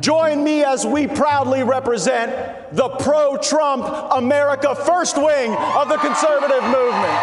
Join 0.00 0.42
me 0.42 0.64
as 0.64 0.86
we 0.86 1.06
proudly 1.06 1.62
represent 1.62 2.74
the 2.74 2.88
pro 2.88 3.36
Trump 3.36 3.84
America 4.12 4.74
First 4.74 5.18
wing 5.18 5.52
of 5.52 5.90
the 5.90 5.98
conservative 5.98 6.62
movement. 6.64 7.18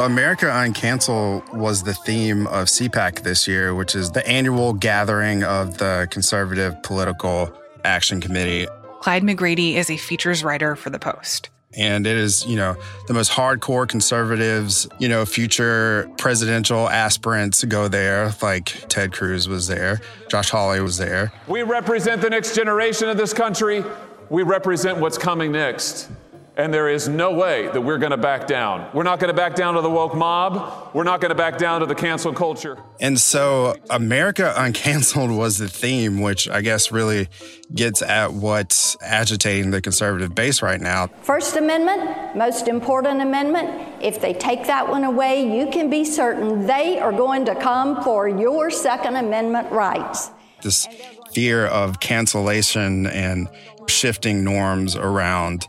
America 0.00 0.44
Uncancel 0.46 1.50
was 1.54 1.82
the 1.82 1.94
theme 1.94 2.46
of 2.48 2.66
CPAC 2.66 3.22
this 3.22 3.48
year, 3.48 3.74
which 3.74 3.94
is 3.94 4.10
the 4.10 4.26
annual 4.28 4.74
gathering 4.74 5.42
of 5.42 5.78
the 5.78 6.06
Conservative 6.10 6.82
Political 6.82 7.50
Action 7.82 8.20
Committee. 8.20 8.68
Clyde 9.00 9.22
McGrady 9.22 9.76
is 9.76 9.88
a 9.88 9.96
features 9.96 10.44
writer 10.44 10.76
for 10.76 10.90
The 10.90 10.98
Post. 10.98 11.48
And 11.76 12.06
it 12.06 12.16
is, 12.16 12.46
you 12.46 12.56
know, 12.56 12.76
the 13.06 13.14
most 13.14 13.30
hardcore 13.30 13.86
conservatives, 13.88 14.88
you 14.98 15.08
know, 15.08 15.26
future 15.26 16.10
presidential 16.16 16.88
aspirants 16.88 17.62
go 17.64 17.88
there, 17.88 18.34
like 18.42 18.88
Ted 18.88 19.12
Cruz 19.12 19.48
was 19.48 19.66
there, 19.66 20.00
Josh 20.28 20.50
Hawley 20.50 20.80
was 20.80 20.96
there. 20.96 21.32
We 21.46 21.62
represent 21.62 22.22
the 22.22 22.30
next 22.30 22.54
generation 22.54 23.08
of 23.08 23.16
this 23.16 23.32
country. 23.32 23.84
We 24.30 24.42
represent 24.42 24.98
what's 24.98 25.18
coming 25.18 25.52
next. 25.52 26.08
And 26.58 26.72
there 26.72 26.88
is 26.88 27.06
no 27.06 27.34
way 27.34 27.68
that 27.68 27.82
we're 27.82 27.98
going 27.98 28.12
to 28.12 28.16
back 28.16 28.46
down. 28.46 28.88
We're 28.94 29.02
not 29.02 29.20
going 29.20 29.28
to 29.28 29.36
back 29.36 29.54
down 29.54 29.74
to 29.74 29.82
the 29.82 29.90
woke 29.90 30.14
mob. 30.14 30.94
We're 30.94 31.04
not 31.04 31.20
going 31.20 31.28
to 31.28 31.34
back 31.34 31.58
down 31.58 31.80
to 31.80 31.86
the 31.86 31.94
cancel 31.94 32.32
culture. 32.32 32.78
And 32.98 33.20
so, 33.20 33.76
America 33.90 34.54
Uncanceled 34.56 35.36
was 35.36 35.58
the 35.58 35.68
theme, 35.68 36.22
which 36.22 36.48
I 36.48 36.62
guess 36.62 36.90
really 36.90 37.28
gets 37.74 38.00
at 38.00 38.32
what's 38.32 38.96
agitating 39.02 39.70
the 39.70 39.82
conservative 39.82 40.34
base 40.34 40.62
right 40.62 40.80
now. 40.80 41.08
First 41.20 41.56
Amendment, 41.56 42.34
most 42.34 42.68
important 42.68 43.20
amendment. 43.20 44.02
If 44.02 44.22
they 44.22 44.32
take 44.32 44.66
that 44.66 44.88
one 44.88 45.04
away, 45.04 45.58
you 45.58 45.70
can 45.70 45.90
be 45.90 46.06
certain 46.06 46.66
they 46.66 46.98
are 46.98 47.12
going 47.12 47.44
to 47.44 47.54
come 47.54 48.02
for 48.02 48.28
your 48.28 48.70
Second 48.70 49.16
Amendment 49.16 49.70
rights. 49.70 50.30
This 50.62 50.88
fear 51.32 51.66
of 51.66 52.00
cancellation 52.00 53.06
and 53.08 53.50
shifting 53.88 54.42
norms 54.42 54.96
around 54.96 55.66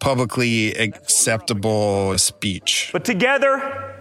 publicly 0.00 0.74
acceptable 0.74 2.16
speech. 2.18 2.90
But 2.92 3.04
together, 3.04 3.94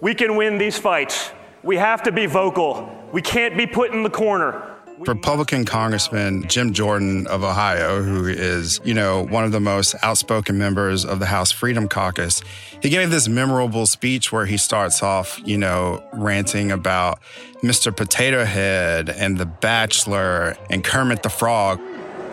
we 0.00 0.14
can 0.14 0.36
win 0.36 0.58
these 0.58 0.78
fights. 0.78 1.32
We 1.62 1.76
have 1.76 2.02
to 2.04 2.12
be 2.12 2.26
vocal. 2.26 3.08
We 3.12 3.22
can't 3.22 3.56
be 3.56 3.66
put 3.66 3.92
in 3.92 4.02
the 4.02 4.10
corner. 4.10 4.74
Republican 4.98 5.64
Congressman 5.64 6.46
Jim 6.48 6.72
Jordan 6.72 7.26
of 7.26 7.42
Ohio, 7.42 8.02
who 8.02 8.26
is, 8.26 8.80
you 8.84 8.94
know, 8.94 9.24
one 9.26 9.44
of 9.44 9.50
the 9.50 9.60
most 9.60 9.94
outspoken 10.02 10.56
members 10.56 11.04
of 11.04 11.18
the 11.18 11.26
House 11.26 11.50
Freedom 11.50 11.88
Caucus, 11.88 12.42
he 12.80 12.88
gave 12.88 13.10
this 13.10 13.28
memorable 13.28 13.86
speech 13.86 14.30
where 14.30 14.46
he 14.46 14.56
starts 14.56 15.02
off, 15.02 15.40
you 15.44 15.58
know, 15.58 16.02
ranting 16.12 16.70
about 16.70 17.18
Mr. 17.62 17.94
Potato 17.94 18.44
Head 18.44 19.08
and 19.08 19.36
The 19.36 19.46
Bachelor 19.46 20.56
and 20.70 20.84
Kermit 20.84 21.22
the 21.22 21.30
Frog. 21.30 21.80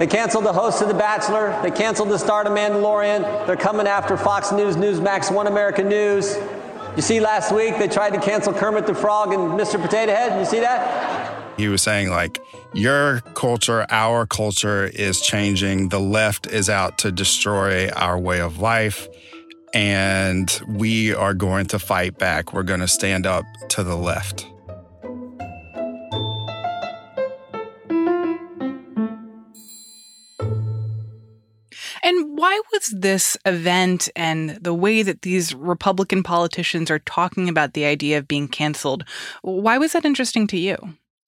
They 0.01 0.07
canceled 0.07 0.45
the 0.45 0.53
host 0.53 0.81
of 0.81 0.87
The 0.87 0.95
Bachelor. 0.95 1.55
They 1.61 1.69
canceled 1.69 2.09
the 2.09 2.17
start 2.17 2.47
of 2.47 2.53
Mandalorian. 2.53 3.45
They're 3.45 3.55
coming 3.55 3.85
after 3.85 4.17
Fox 4.17 4.51
News, 4.51 4.75
Newsmax, 4.75 5.31
One 5.31 5.45
American 5.45 5.87
News. 5.87 6.39
You 6.95 7.03
see, 7.03 7.19
last 7.19 7.51
week 7.51 7.77
they 7.77 7.87
tried 7.87 8.15
to 8.15 8.19
cancel 8.19 8.51
Kermit 8.51 8.87
the 8.87 8.95
Frog 8.95 9.31
and 9.31 9.51
Mr. 9.51 9.79
Potato 9.79 10.11
Head. 10.11 10.39
You 10.39 10.45
see 10.45 10.59
that? 10.59 11.55
He 11.55 11.67
was 11.67 11.83
saying, 11.83 12.09
like, 12.09 12.41
your 12.73 13.19
culture, 13.35 13.85
our 13.91 14.25
culture 14.25 14.85
is 14.85 15.21
changing. 15.21 15.89
The 15.89 15.99
left 15.99 16.47
is 16.47 16.67
out 16.67 16.97
to 16.97 17.11
destroy 17.11 17.87
our 17.89 18.17
way 18.17 18.41
of 18.41 18.57
life. 18.57 19.07
And 19.71 20.49
we 20.67 21.13
are 21.13 21.35
going 21.35 21.67
to 21.67 21.77
fight 21.77 22.17
back. 22.17 22.53
We're 22.53 22.63
going 22.63 22.79
to 22.79 22.87
stand 22.87 23.27
up 23.27 23.45
to 23.69 23.83
the 23.83 23.95
left. 23.95 24.50
Why 32.41 32.59
was 32.73 32.87
this 32.87 33.37
event 33.45 34.09
and 34.15 34.49
the 34.59 34.73
way 34.73 35.03
that 35.03 35.21
these 35.21 35.53
Republican 35.53 36.23
politicians 36.23 36.89
are 36.89 36.97
talking 36.97 37.47
about 37.47 37.75
the 37.75 37.85
idea 37.85 38.17
of 38.17 38.27
being 38.27 38.47
canceled, 38.47 39.03
why 39.43 39.77
was 39.77 39.91
that 39.91 40.05
interesting 40.05 40.47
to 40.47 40.57
you? 40.57 40.75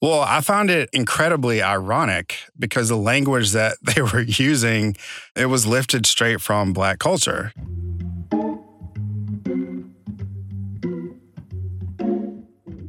Well, 0.01 0.21
I 0.21 0.41
found 0.41 0.71
it 0.71 0.89
incredibly 0.91 1.61
ironic 1.61 2.39
because 2.57 2.89
the 2.89 2.97
language 2.97 3.51
that 3.51 3.77
they 3.95 4.01
were 4.01 4.21
using, 4.21 4.95
it 5.35 5.45
was 5.45 5.67
lifted 5.67 6.07
straight 6.07 6.41
from 6.41 6.73
black 6.73 6.97
culture. 6.97 7.53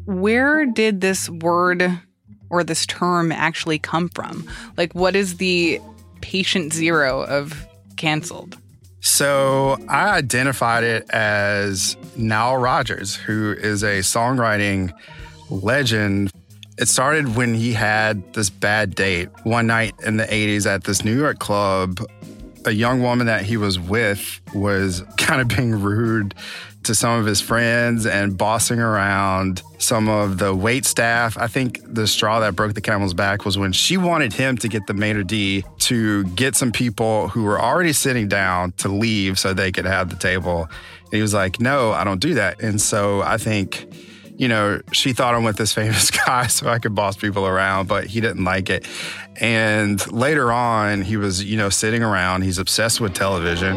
Where 0.06 0.64
did 0.64 1.02
this 1.02 1.28
word 1.28 2.00
or 2.48 2.64
this 2.64 2.86
term 2.86 3.32
actually 3.32 3.78
come 3.78 4.08
from? 4.08 4.48
Like, 4.78 4.94
what 4.94 5.14
is 5.14 5.36
the 5.36 5.78
patient 6.22 6.72
zero 6.72 7.22
of 7.24 7.66
canceled? 8.04 8.58
So 9.00 9.78
I 9.88 10.10
identified 10.10 10.84
it 10.84 11.08
as 11.10 11.96
Nile 12.16 12.58
Rodgers, 12.58 13.16
who 13.16 13.52
is 13.52 13.82
a 13.82 14.00
songwriting 14.00 14.92
legend. 15.48 16.30
It 16.76 16.88
started 16.88 17.34
when 17.34 17.54
he 17.54 17.72
had 17.72 18.34
this 18.34 18.50
bad 18.50 18.94
date 18.94 19.28
one 19.44 19.66
night 19.66 19.94
in 20.04 20.18
the 20.18 20.24
80s 20.24 20.66
at 20.66 20.84
this 20.84 21.02
New 21.04 21.16
York 21.16 21.38
club. 21.38 21.98
A 22.66 22.72
young 22.72 23.02
woman 23.02 23.26
that 23.26 23.42
he 23.42 23.56
was 23.56 23.78
with 23.78 24.40
was 24.54 25.02
kind 25.16 25.40
of 25.40 25.48
being 25.48 25.80
rude 25.80 26.34
to 26.84 26.94
some 26.94 27.18
of 27.18 27.26
his 27.26 27.40
friends 27.40 28.06
and 28.06 28.36
bossing 28.36 28.78
around 28.78 29.62
some 29.78 30.08
of 30.08 30.38
the 30.38 30.54
wait 30.54 30.84
staff. 30.84 31.36
I 31.38 31.46
think 31.46 31.80
the 31.86 32.06
straw 32.06 32.40
that 32.40 32.54
broke 32.54 32.74
the 32.74 32.80
camel's 32.80 33.14
back 33.14 33.44
was 33.44 33.58
when 33.58 33.72
she 33.72 33.96
wanted 33.96 34.32
him 34.32 34.56
to 34.58 34.68
get 34.68 34.86
the 34.86 34.94
maitre 34.94 35.24
d' 35.24 35.64
to 35.80 36.24
get 36.24 36.56
some 36.56 36.72
people 36.72 37.28
who 37.28 37.44
were 37.44 37.60
already 37.60 37.92
sitting 37.92 38.28
down 38.28 38.72
to 38.72 38.88
leave 38.88 39.38
so 39.38 39.54
they 39.54 39.72
could 39.72 39.86
have 39.86 40.10
the 40.10 40.16
table. 40.16 40.68
And 41.04 41.12
he 41.12 41.22
was 41.22 41.34
like, 41.34 41.60
No, 41.60 41.92
I 41.92 42.04
don't 42.04 42.20
do 42.20 42.34
that. 42.34 42.60
And 42.60 42.80
so 42.80 43.22
I 43.22 43.38
think 43.38 43.86
you 44.36 44.48
know, 44.48 44.80
she 44.92 45.12
thought 45.12 45.34
I'm 45.34 45.44
with 45.44 45.56
this 45.56 45.72
famous 45.72 46.10
guy 46.26 46.46
so 46.48 46.68
I 46.68 46.78
could 46.78 46.94
boss 46.94 47.16
people 47.16 47.46
around, 47.46 47.88
but 47.88 48.06
he 48.06 48.20
didn't 48.20 48.44
like 48.44 48.70
it. 48.70 48.86
And 49.40 50.04
later 50.12 50.52
on, 50.52 51.02
he 51.02 51.16
was, 51.16 51.44
you 51.44 51.56
know, 51.56 51.68
sitting 51.68 52.02
around, 52.02 52.42
he's 52.42 52.58
obsessed 52.58 53.00
with 53.00 53.14
television. 53.14 53.76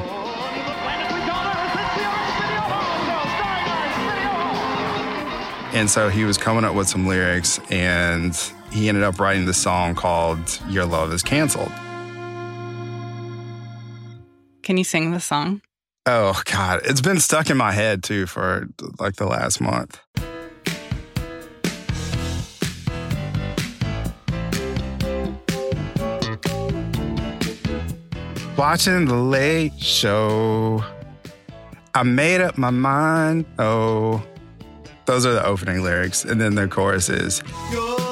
And 5.74 5.92
so 5.92 6.10
he 6.10 6.24
was 6.24 6.40
coming 6.40 6.64
up 6.64 6.74
with 6.74 6.88
some 6.88 7.06
lyrics 7.06 7.60
and 7.70 8.36
he 8.72 8.90
ended 8.90 9.04
up 9.04 9.20
writing 9.20 9.46
the 9.46 9.54
song 9.54 9.94
called 9.94 10.60
Your 10.70 10.86
Love 10.86 11.14
is 11.14 11.22
Canceled. 11.22 11.72
Can 14.64 14.78
you 14.78 14.84
sing 14.84 15.12
the 15.12 15.20
song? 15.20 15.62
Oh, 16.08 16.42
God. 16.46 16.82
It's 16.86 17.02
been 17.02 17.20
stuck 17.20 17.52
in 17.52 17.58
my 17.58 17.74
head 17.74 18.02
too 18.02 18.26
for 18.26 18.68
like 19.00 19.18
the 19.18 19.28
last 19.28 19.62
month. 19.62 20.00
Watching 28.58 29.06
the 29.06 29.16
late 29.16 29.80
show, 29.80 30.84
I 31.94 32.02
made 32.02 32.42
up 32.42 32.58
my 32.58 32.72
mind. 32.72 33.46
Oh, 33.60 34.24
those 35.06 35.28
are 35.28 35.34
the 35.34 35.46
opening 35.46 35.84
lyrics. 35.84 36.26
And 36.26 36.42
then 36.42 36.56
the 36.56 36.68
chorus 36.68 37.08
is 37.08 37.44
Your 37.72 38.07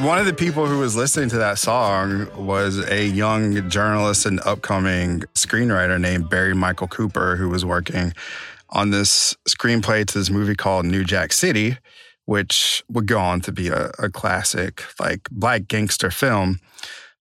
one 0.00 0.18
of 0.18 0.26
the 0.26 0.32
people 0.32 0.66
who 0.66 0.78
was 0.78 0.96
listening 0.96 1.28
to 1.30 1.38
that 1.38 1.58
song 1.58 2.28
was 2.36 2.78
a 2.90 3.06
young 3.06 3.68
journalist 3.68 4.24
and 4.24 4.40
upcoming 4.40 5.20
screenwriter 5.34 6.00
named 6.00 6.30
Barry 6.30 6.54
Michael 6.54 6.88
Cooper, 6.88 7.36
who 7.36 7.48
was 7.48 7.64
working 7.64 8.14
on 8.70 8.90
this 8.90 9.34
screenplay 9.48 10.06
to 10.06 10.18
this 10.18 10.30
movie 10.30 10.54
called 10.54 10.86
New 10.86 11.04
Jack 11.04 11.32
City, 11.32 11.76
which 12.24 12.82
would 12.88 13.06
go 13.06 13.18
on 13.18 13.40
to 13.42 13.52
be 13.52 13.68
a, 13.68 13.90
a 13.98 14.08
classic, 14.08 14.84
like 14.98 15.28
black 15.30 15.68
gangster 15.68 16.10
film. 16.10 16.60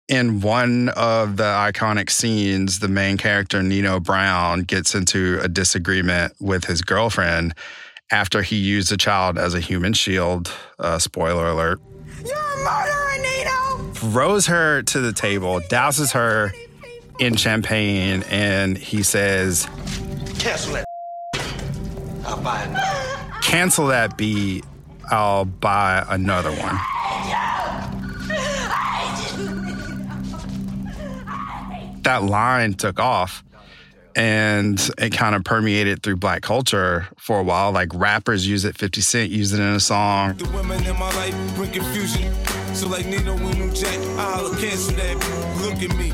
In 0.08 0.42
one 0.42 0.90
of 0.90 1.38
the 1.38 1.44
iconic 1.44 2.10
scenes, 2.10 2.80
the 2.80 2.88
main 2.88 3.18
character, 3.18 3.64
Nino 3.64 4.00
Brown, 4.00 4.62
gets 4.62 4.94
into 4.94 5.40
a 5.42 5.48
disagreement 5.48 6.34
with 6.40 6.66
his 6.66 6.82
girlfriend 6.82 7.56
after 8.12 8.42
he 8.42 8.58
used 8.58 8.92
a 8.92 8.98
child 8.98 9.38
as 9.38 9.54
a 9.54 9.60
human 9.60 9.94
shield. 9.94 10.52
Uh, 10.78 11.00
spoiler 11.00 11.48
alert. 11.48 11.80
A 12.22 12.49
murderer, 12.70 13.18
Nino! 13.22 13.94
Throws 13.94 14.48
her 14.48 14.82
to 14.84 15.00
the 15.00 15.14
table, 15.14 15.60
douses 15.62 16.14
her 16.14 16.54
in 17.20 17.36
champagne, 17.36 18.24
and 18.30 18.78
he 18.78 19.04
says, 19.04 19.68
Cancel 20.38 20.74
that. 20.74 20.86
I'll 22.26 22.42
buy 22.42 22.62
another. 22.64 23.42
Cancel 23.42 23.88
that 23.88 24.18
beat. 24.18 24.64
I'll 25.10 25.46
buy 25.46 26.06
another 26.08 26.52
one. 26.52 26.78
That 32.04 32.24
line 32.24 32.74
took 32.74 33.00
off 33.00 33.44
and 34.16 34.90
it 34.98 35.12
kind 35.12 35.36
of 35.36 35.44
permeated 35.44 36.02
through 36.02 36.18
black 36.18 36.42
culture 36.42 37.08
for 37.18 37.40
a 37.40 37.44
while. 37.44 37.72
Like 37.72 37.90
rappers 37.94 38.48
use 38.48 38.66
it, 38.66 38.78
50 38.78 39.02
Cent 39.02 39.32
used 39.32 39.54
it 39.54 39.60
in 39.60 39.74
a 39.74 39.80
song. 39.80 40.36
The 40.38 40.50
women 40.50 40.86
in 40.86 40.98
my 40.98 41.14
life 41.16 41.56
bring 41.56 41.72
confusion. 41.72 42.34
So 42.80 42.88
like 42.88 43.06
Nino 43.08 43.34
and 43.36 43.60
New 43.60 43.74
Jack, 43.74 44.00
I'll 44.18 44.56
cancel 44.56 44.96
that. 44.96 45.16
Look 45.60 45.84
at 45.84 45.98
me. 45.98 46.12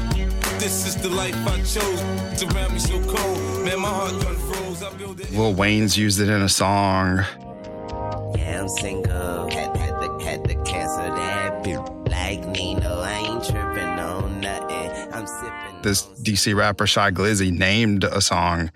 This 0.58 0.88
is 0.88 0.96
the 0.96 1.10
life 1.10 1.36
I 1.48 1.58
chose. 1.58 2.00
Surround 2.40 2.74
me 2.74 2.80
so 2.80 3.00
cold. 3.04 3.64
Man, 3.64 3.82
my 3.82 3.88
heart 3.88 4.20
gun 4.24 4.36
froze. 4.36 4.82
I 4.82 4.92
build 4.98 5.20
it. 5.20 5.32
Lil 5.32 5.54
Wayne's 5.54 5.96
used 5.96 6.20
it 6.20 6.28
in 6.28 6.42
a 6.42 6.50
song. 6.50 7.18
Yeah, 8.36 8.62
I'm 8.62 8.68
single. 8.68 9.48
Had, 9.52 9.78
had, 9.78 10.00
to, 10.00 10.26
had 10.26 10.44
to 10.46 10.56
cancel 10.64 11.04
that. 11.04 11.68
Like 12.10 12.48
Nino, 12.48 13.00
I 13.00 13.14
ain't 13.14 13.44
tripping 13.44 14.00
on 14.00 14.42
nothing. 14.42 15.14
I'm 15.14 15.28
sipping. 15.28 15.82
This 15.84 16.02
DC 16.24 16.56
rapper 16.56 16.88
Shy 16.88 17.12
Glizzy 17.12 17.56
named 17.56 18.06
a 18.06 18.22
song 18.22 18.72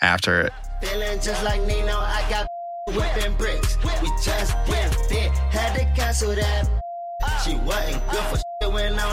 after 0.00 0.42
it. 0.42 0.52
Feeling 0.80 1.18
just 1.20 1.42
like 1.42 1.60
Nino, 1.62 1.98
I 1.98 2.24
got 2.30 2.46
whipping 2.94 3.34
bricks. 3.36 3.76
We 3.82 4.08
just 4.22 4.56
whipped 4.68 5.10
it. 5.10 5.32
Had 5.50 5.74
to 5.74 5.84
cancel 6.00 6.36
that. 6.36 6.81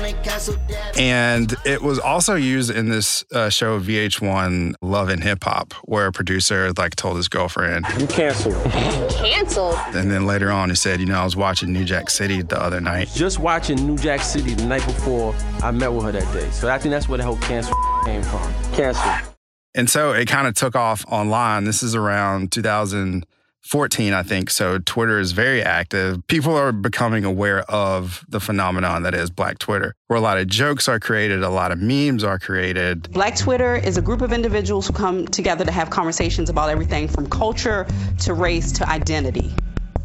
And 0.09 0.23
canceled 0.23 0.59
that. 0.69 0.97
And 0.97 1.55
it 1.65 1.81
was 1.81 1.99
also 1.99 2.35
used 2.35 2.71
in 2.71 2.89
this 2.89 3.23
uh, 3.33 3.49
show 3.49 3.79
VH1 3.79 4.75
Love 4.81 5.09
and 5.09 5.23
Hip 5.23 5.43
Hop, 5.43 5.73
where 5.85 6.07
a 6.07 6.11
producer 6.11 6.71
like 6.77 6.95
told 6.95 7.17
his 7.17 7.27
girlfriend, 7.27 7.85
You 7.99 8.07
canceled. 8.07 8.55
Canceled. 9.11 9.75
and 9.93 10.11
then 10.11 10.25
later 10.25 10.51
on 10.51 10.69
he 10.69 10.75
said, 10.75 10.99
you 10.99 11.05
know, 11.05 11.19
I 11.19 11.23
was 11.23 11.35
watching 11.35 11.71
New 11.73 11.85
Jack 11.85 12.09
City 12.09 12.41
the 12.41 12.61
other 12.61 12.79
night. 12.81 13.09
Just 13.13 13.39
watching 13.39 13.85
New 13.85 13.97
Jack 13.97 14.21
City 14.21 14.53
the 14.53 14.65
night 14.65 14.85
before 14.85 15.35
I 15.61 15.71
met 15.71 15.91
with 15.91 16.05
her 16.05 16.11
that 16.11 16.33
day. 16.33 16.49
So 16.51 16.69
I 16.69 16.77
think 16.77 16.91
that's 16.91 17.09
where 17.09 17.17
the 17.17 17.23
whole 17.23 17.37
cancel 17.37 17.75
came 18.05 18.23
from. 18.23 18.53
Cancel. 18.73 19.11
And 19.75 19.89
so 19.89 20.13
it 20.13 20.27
kind 20.27 20.47
of 20.47 20.55
took 20.55 20.75
off 20.75 21.05
online. 21.07 21.63
This 21.63 21.83
is 21.83 21.95
around 21.95 22.51
2014, 23.69 24.13
I 24.13 24.23
think. 24.23 24.49
So 24.49 24.79
Twitter 24.79 25.19
is 25.19 25.31
very 25.31 25.61
active. 25.61 26.25
People 26.25 26.55
are 26.55 26.71
becoming 26.71 27.23
aware 27.23 27.61
of 27.69 28.25
the 28.27 28.39
phenomenon 28.39 29.03
that 29.03 29.13
is 29.13 29.29
Black 29.29 29.59
Twitter, 29.59 29.93
where 30.07 30.17
a 30.17 30.21
lot 30.21 30.39
of 30.39 30.47
jokes 30.47 30.87
are 30.87 30.99
created, 30.99 31.43
a 31.43 31.49
lot 31.49 31.71
of 31.71 31.79
memes 31.79 32.23
are 32.23 32.39
created. 32.39 33.11
Black 33.11 33.35
Twitter 33.35 33.75
is 33.75 33.95
a 33.95 34.01
group 34.01 34.21
of 34.23 34.33
individuals 34.33 34.87
who 34.87 34.93
come 34.93 35.27
together 35.27 35.65
to 35.65 35.71
have 35.71 35.91
conversations 35.91 36.49
about 36.49 36.69
everything 36.69 37.07
from 37.07 37.29
culture 37.29 37.85
to 38.21 38.33
race 38.33 38.71
to 38.71 38.89
identity. 38.89 39.53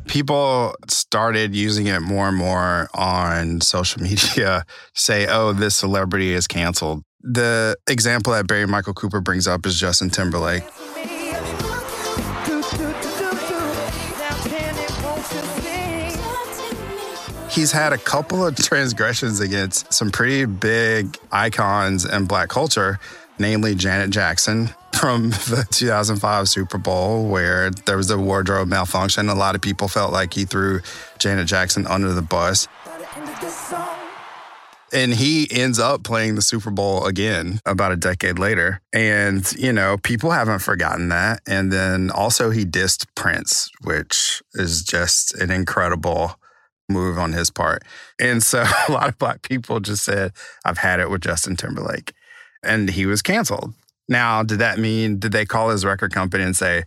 People 0.08 0.74
started 0.88 1.54
using 1.54 1.86
it 1.86 2.00
more 2.00 2.28
and 2.28 2.36
more 2.36 2.88
on 2.92 3.62
social 3.62 4.02
media, 4.10 4.66
say, 4.92 5.26
oh, 5.26 5.54
this 5.54 5.74
celebrity 5.74 6.34
is 6.34 6.46
canceled. 6.46 7.02
The 7.22 7.78
example 7.88 8.34
that 8.34 8.46
Barry 8.46 8.66
Michael 8.66 8.92
Cooper 8.92 9.22
brings 9.22 9.48
up 9.48 9.64
is 9.64 9.80
Justin 9.80 10.10
Timberlake. 10.10 10.64
He's 17.54 17.70
had 17.70 17.92
a 17.92 17.98
couple 17.98 18.44
of 18.44 18.56
transgressions 18.56 19.38
against 19.38 19.92
some 19.92 20.10
pretty 20.10 20.44
big 20.44 21.16
icons 21.30 22.04
in 22.04 22.24
black 22.24 22.48
culture, 22.48 22.98
namely 23.38 23.76
Janet 23.76 24.10
Jackson 24.10 24.70
from 24.98 25.30
the 25.30 25.64
2005 25.70 26.48
Super 26.48 26.78
Bowl, 26.78 27.28
where 27.28 27.70
there 27.70 27.96
was 27.96 28.10
a 28.10 28.18
wardrobe 28.18 28.66
malfunction. 28.66 29.28
A 29.28 29.36
lot 29.36 29.54
of 29.54 29.60
people 29.60 29.86
felt 29.86 30.12
like 30.12 30.34
he 30.34 30.44
threw 30.44 30.80
Janet 31.20 31.46
Jackson 31.46 31.86
under 31.86 32.12
the 32.12 32.22
bus. 32.22 32.66
And 34.92 35.14
he 35.14 35.46
ends 35.48 35.78
up 35.78 36.02
playing 36.02 36.34
the 36.34 36.42
Super 36.42 36.70
Bowl 36.72 37.06
again 37.06 37.60
about 37.64 37.92
a 37.92 37.96
decade 37.96 38.36
later. 38.36 38.80
And, 38.92 39.50
you 39.52 39.72
know, 39.72 39.96
people 39.98 40.32
haven't 40.32 40.58
forgotten 40.58 41.08
that. 41.10 41.40
And 41.46 41.72
then 41.72 42.10
also 42.10 42.50
he 42.50 42.64
dissed 42.64 43.06
Prince, 43.14 43.70
which 43.84 44.42
is 44.54 44.82
just 44.82 45.34
an 45.36 45.52
incredible 45.52 46.36
move 46.88 47.18
on 47.18 47.32
his 47.32 47.50
part. 47.50 47.82
And 48.18 48.42
so 48.42 48.64
a 48.88 48.92
lot 48.92 49.08
of 49.08 49.18
black 49.18 49.42
people 49.42 49.80
just 49.80 50.04
said, 50.04 50.32
I've 50.64 50.78
had 50.78 51.00
it 51.00 51.10
with 51.10 51.22
Justin 51.22 51.56
Timberlake. 51.56 52.12
And 52.62 52.90
he 52.90 53.06
was 53.06 53.22
canceled. 53.22 53.74
Now, 54.08 54.42
did 54.42 54.58
that 54.58 54.78
mean, 54.78 55.18
did 55.18 55.32
they 55.32 55.46
call 55.46 55.70
his 55.70 55.84
record 55.84 56.12
company 56.12 56.44
and 56.44 56.56
say, 56.56 56.84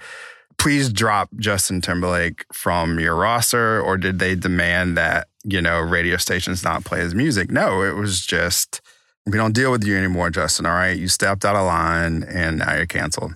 please 0.57 0.91
drop 0.91 1.29
Justin 1.38 1.81
Timberlake 1.81 2.45
from 2.53 2.99
your 2.99 3.15
roster? 3.15 3.81
Or 3.81 3.97
did 3.97 4.19
they 4.19 4.36
demand 4.36 4.97
that, 4.97 5.27
you 5.43 5.62
know, 5.62 5.79
radio 5.79 6.17
stations 6.17 6.63
not 6.63 6.83
play 6.83 6.99
his 6.99 7.15
music? 7.15 7.51
No, 7.51 7.83
it 7.83 7.95
was 7.95 8.25
just, 8.25 8.81
we 9.25 9.38
don't 9.38 9.53
deal 9.53 9.71
with 9.71 9.83
you 9.83 9.97
anymore, 9.97 10.29
Justin. 10.29 10.65
All 10.65 10.73
right. 10.73 10.97
You 10.97 11.07
stepped 11.07 11.45
out 11.45 11.55
of 11.55 11.65
line 11.65 12.23
and 12.23 12.60
now 12.60 12.75
you're 12.75 12.86
canceled. 12.86 13.36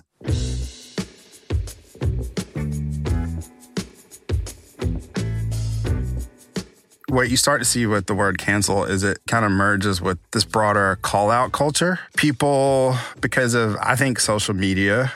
What 7.12 7.28
you 7.28 7.36
start 7.36 7.60
to 7.60 7.64
see 7.66 7.84
with 7.84 8.06
the 8.06 8.14
word 8.14 8.38
cancel 8.38 8.84
is 8.84 9.04
it 9.04 9.18
kind 9.26 9.44
of 9.44 9.52
merges 9.52 10.00
with 10.00 10.18
this 10.30 10.46
broader 10.46 10.96
call 11.02 11.30
out 11.30 11.52
culture. 11.52 12.00
People, 12.16 12.96
because 13.20 13.52
of, 13.52 13.76
I 13.82 13.96
think, 13.96 14.18
social 14.18 14.54
media 14.54 15.12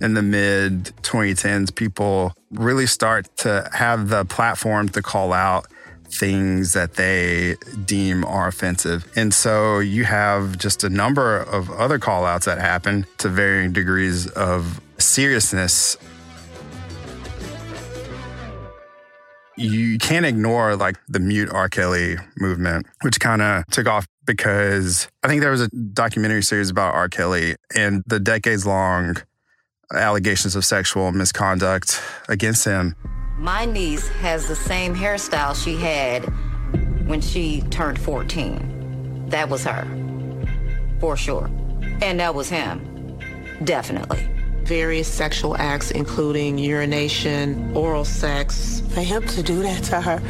in 0.00 0.14
the 0.14 0.22
mid 0.22 0.92
2010s, 1.02 1.74
people 1.74 2.32
really 2.52 2.86
start 2.86 3.26
to 3.38 3.68
have 3.72 4.08
the 4.08 4.24
platform 4.24 4.88
to 4.90 5.02
call 5.02 5.32
out 5.32 5.66
things 6.04 6.74
that 6.74 6.94
they 6.94 7.56
deem 7.86 8.24
are 8.24 8.46
offensive. 8.46 9.10
And 9.16 9.34
so 9.34 9.80
you 9.80 10.04
have 10.04 10.58
just 10.58 10.84
a 10.84 10.90
number 10.90 11.38
of 11.38 11.72
other 11.72 11.98
call 11.98 12.24
outs 12.24 12.46
that 12.46 12.58
happen 12.58 13.04
to 13.18 13.28
varying 13.28 13.72
degrees 13.72 14.28
of 14.28 14.80
seriousness 14.98 15.96
you 19.56 19.98
can't 19.98 20.26
ignore 20.26 20.76
like 20.76 20.96
the 21.08 21.20
mute 21.20 21.50
R. 21.50 21.68
Kelly 21.68 22.16
movement, 22.38 22.86
which 23.02 23.20
kind 23.20 23.42
of 23.42 23.66
took 23.66 23.86
off 23.86 24.06
because 24.26 25.08
I 25.22 25.28
think 25.28 25.40
there 25.40 25.50
was 25.50 25.62
a 25.62 25.68
documentary 25.68 26.42
series 26.42 26.70
about 26.70 26.94
R. 26.94 27.08
Kelly 27.08 27.56
and 27.74 28.02
the 28.06 28.20
decades 28.20 28.66
long 28.66 29.16
allegations 29.92 30.56
of 30.56 30.64
sexual 30.64 31.12
misconduct 31.12 32.00
against 32.28 32.64
him. 32.64 32.94
My 33.36 33.64
niece 33.64 34.08
has 34.08 34.46
the 34.46 34.56
same 34.56 34.94
hairstyle 34.94 35.54
she 35.54 35.76
had 35.76 36.22
when 37.06 37.20
she 37.20 37.62
turned 37.70 38.00
14. 38.00 39.26
That 39.28 39.48
was 39.48 39.64
her, 39.64 39.86
for 41.00 41.16
sure. 41.16 41.46
And 42.00 42.20
that 42.20 42.34
was 42.34 42.48
him, 42.48 43.18
definitely. 43.64 44.28
Various 44.64 45.08
sexual 45.08 45.56
acts, 45.56 45.90
including 45.90 46.58
urination, 46.58 47.76
oral 47.76 48.04
sex. 48.04 48.82
For 48.90 49.00
him 49.00 49.26
to 49.28 49.42
do 49.42 49.62
that 49.62 49.82
to 49.84 50.00
her. 50.00 50.22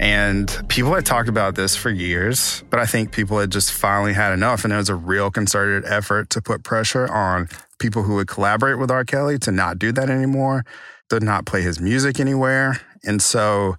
And 0.00 0.64
people 0.68 0.94
had 0.94 1.04
talked 1.04 1.28
about 1.28 1.56
this 1.56 1.74
for 1.74 1.90
years, 1.90 2.62
but 2.70 2.78
I 2.78 2.86
think 2.86 3.10
people 3.10 3.38
had 3.38 3.50
just 3.50 3.72
finally 3.72 4.12
had 4.12 4.32
enough. 4.32 4.64
And 4.64 4.70
there 4.70 4.78
was 4.78 4.88
a 4.88 4.94
real 4.94 5.30
concerted 5.30 5.84
effort 5.84 6.30
to 6.30 6.40
put 6.40 6.62
pressure 6.62 7.12
on 7.12 7.48
people 7.80 8.04
who 8.04 8.14
would 8.14 8.28
collaborate 8.28 8.78
with 8.78 8.90
R. 8.90 9.04
Kelly 9.04 9.38
to 9.40 9.50
not 9.50 9.78
do 9.78 9.90
that 9.92 10.08
anymore, 10.08 10.64
to 11.10 11.18
not 11.20 11.46
play 11.46 11.62
his 11.62 11.80
music 11.80 12.20
anywhere. 12.20 12.80
And 13.04 13.20
so 13.20 13.76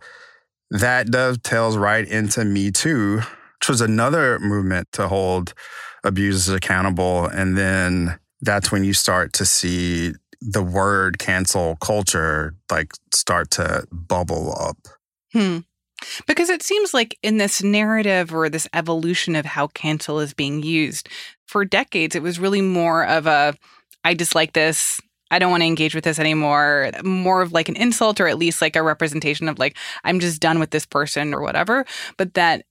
that 0.71 1.09
dovetails 1.09 1.77
right 1.77 2.07
into 2.07 2.43
Me 2.43 2.69
Too, 2.71 3.17
which 3.59 3.69
was 3.69 3.81
another 3.81 4.39
movement 4.39 4.89
to 4.93 5.07
hold 5.07 5.53
abusers 6.03 6.53
accountable. 6.53 7.25
And 7.25 7.57
then 7.57 8.19
that's 8.41 8.71
when 8.71 8.83
you 8.83 8.93
start 8.93 9.33
to 9.33 9.45
see 9.45 10.13
the 10.41 10.63
word 10.63 11.19
cancel 11.19 11.75
culture 11.77 12.55
like 12.71 12.93
start 13.13 13.51
to 13.51 13.85
bubble 13.91 14.55
up. 14.57 14.77
Hmm. 15.33 15.59
Because 16.25 16.49
it 16.49 16.63
seems 16.63 16.93
like 16.93 17.17
in 17.21 17.37
this 17.37 17.61
narrative 17.61 18.33
or 18.33 18.47
this 18.47 18.69
evolution 18.73 19.35
of 19.35 19.45
how 19.45 19.67
cancel 19.67 20.19
is 20.19 20.33
being 20.33 20.63
used, 20.63 21.09
for 21.45 21.65
decades, 21.65 22.15
it 22.15 22.21
was 22.21 22.39
really 22.39 22.61
more 22.61 23.05
of 23.05 23.27
a 23.27 23.55
I 24.03 24.13
dislike 24.13 24.53
this. 24.53 25.01
I 25.31 25.39
don't 25.39 25.51
want 25.51 25.61
to 25.61 25.67
engage 25.67 25.93
with 25.93 26.05
this 26.05 26.19
anymore, 26.19 26.91
more 27.03 27.41
of 27.41 27.51
like 27.51 27.69
an 27.69 27.75
insult 27.75 28.19
or 28.19 28.27
at 28.27 28.37
least 28.37 28.61
like 28.61 28.75
a 28.75 28.81
representation 28.81 29.47
of 29.47 29.59
like, 29.59 29.77
I'm 30.03 30.19
just 30.19 30.41
done 30.41 30.57
with 30.57 30.71
this 30.71 30.85
person 30.85 31.33
or 31.33 31.41
whatever. 31.41 31.85
But 32.17 32.33
that 32.33 32.65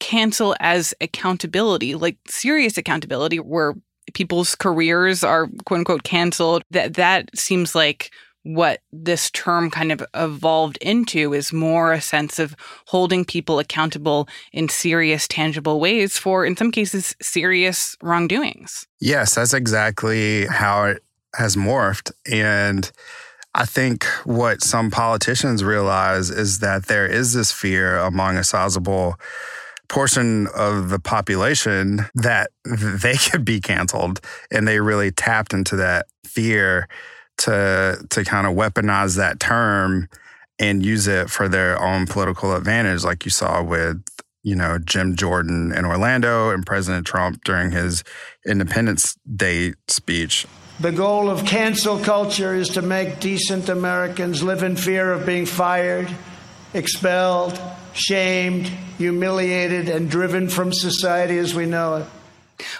cancel 0.00 0.54
as 0.60 0.94
accountability, 1.00 1.94
like 1.96 2.16
serious 2.26 2.78
accountability, 2.78 3.40
where 3.40 3.74
people's 4.14 4.54
careers 4.54 5.22
are 5.24 5.48
quote 5.64 5.78
unquote 5.78 6.02
canceled, 6.02 6.62
that 6.70 6.94
that 6.94 7.36
seems 7.36 7.74
like 7.74 8.10
what 8.44 8.80
this 8.92 9.30
term 9.30 9.70
kind 9.70 9.92
of 9.92 10.02
evolved 10.14 10.78
into 10.78 11.34
is 11.34 11.52
more 11.52 11.92
a 11.92 12.00
sense 12.00 12.38
of 12.38 12.56
holding 12.86 13.24
people 13.24 13.58
accountable 13.58 14.28
in 14.52 14.68
serious, 14.68 15.28
tangible 15.28 15.80
ways 15.80 16.16
for, 16.16 16.46
in 16.46 16.56
some 16.56 16.70
cases, 16.70 17.14
serious 17.20 17.96
wrongdoings. 18.02 18.86
Yes, 19.00 19.34
that's 19.34 19.52
exactly 19.52 20.46
how 20.46 20.84
it 20.84 21.02
has 21.34 21.56
morphed. 21.56 22.10
And 22.30 22.90
I 23.54 23.66
think 23.66 24.04
what 24.24 24.62
some 24.62 24.90
politicians 24.90 25.64
realize 25.64 26.30
is 26.30 26.60
that 26.60 26.86
there 26.86 27.06
is 27.06 27.34
this 27.34 27.52
fear 27.52 27.98
among 27.98 28.36
a 28.36 28.44
sizable 28.44 29.16
portion 29.88 30.46
of 30.54 30.90
the 30.90 30.98
population 30.98 32.06
that 32.14 32.50
they 32.64 33.16
could 33.16 33.44
be 33.44 33.60
canceled. 33.60 34.20
And 34.50 34.66
they 34.66 34.80
really 34.80 35.10
tapped 35.10 35.52
into 35.52 35.76
that 35.76 36.06
fear 36.24 36.88
to 37.38 38.04
to 38.10 38.24
kind 38.24 38.46
of 38.46 38.54
weaponize 38.54 39.16
that 39.16 39.40
term 39.40 40.08
and 40.58 40.84
use 40.84 41.06
it 41.06 41.30
for 41.30 41.48
their 41.48 41.80
own 41.80 42.06
political 42.06 42.54
advantage, 42.54 43.04
like 43.04 43.24
you 43.24 43.30
saw 43.30 43.62
with 43.62 44.02
you 44.42 44.54
know 44.54 44.78
Jim 44.78 45.16
Jordan 45.16 45.72
in 45.72 45.84
Orlando 45.84 46.50
and 46.50 46.66
President 46.66 47.06
Trump 47.06 47.44
during 47.44 47.70
his 47.70 48.02
Independence 48.46 49.16
Day 49.36 49.74
speech. 49.86 50.46
The 50.80 50.92
goal 50.92 51.28
of 51.28 51.44
cancel 51.44 51.98
culture 51.98 52.54
is 52.54 52.68
to 52.70 52.82
make 52.82 53.18
decent 53.18 53.68
Americans 53.68 54.44
live 54.44 54.62
in 54.62 54.76
fear 54.76 55.12
of 55.12 55.26
being 55.26 55.44
fired, 55.44 56.08
expelled, 56.72 57.60
shamed, 57.92 58.66
humiliated, 58.98 59.88
and 59.88 60.10
driven 60.10 60.48
from 60.48 60.72
society 60.72 61.38
as 61.38 61.54
we 61.54 61.66
know 61.66 61.96
it. 61.96 62.06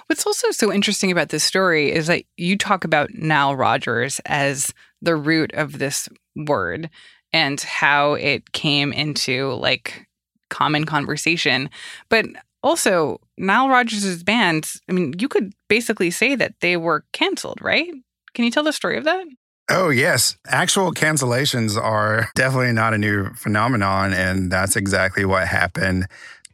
What's 0.07 0.27
also 0.27 0.51
so 0.51 0.73
interesting 0.73 1.13
about 1.13 1.29
this 1.29 1.45
story 1.45 1.93
is 1.93 2.09
that 2.09 2.25
you 2.37 2.57
talk 2.57 2.85
about 2.85 3.15
Nile 3.15 3.55
Rodgers 3.55 4.21
as 4.27 4.73
the 5.01 5.15
root 5.17 5.53
of 5.55 5.79
this 5.79 6.09
word 6.35 6.91
and 7.33 7.61
how 7.61 8.15
it 8.15 8.53
came 8.53 8.93
into 8.93 9.53
like 9.55 10.07
common 10.51 10.85
conversation. 10.85 11.71
But 12.09 12.27
also, 12.63 13.21
Nile 13.37 13.69
Rodgers' 13.69 14.23
band, 14.25 14.73
I 14.89 14.93
mean, 14.93 15.15
you 15.19 15.29
could 15.29 15.53
basically 15.69 16.11
say 16.11 16.35
that 16.35 16.55
they 16.61 16.77
were 16.77 17.05
canceled, 17.13 17.61
right? 17.63 17.93
Can 18.35 18.45
you 18.45 18.51
tell 18.51 18.65
the 18.65 18.73
story 18.73 18.97
of 18.97 19.05
that? 19.05 19.27
Oh, 19.71 19.91
yes. 19.91 20.39
Actual 20.47 20.93
cancellations 20.93 21.77
are 21.77 22.31
definitely 22.35 22.73
not 22.73 22.95
a 22.95 22.99
new 22.99 23.31
phenomenon. 23.35 24.15
And 24.15 24.51
that's 24.51 24.77
exactly 24.77 25.27
what 25.27 25.47
happened 25.47 26.07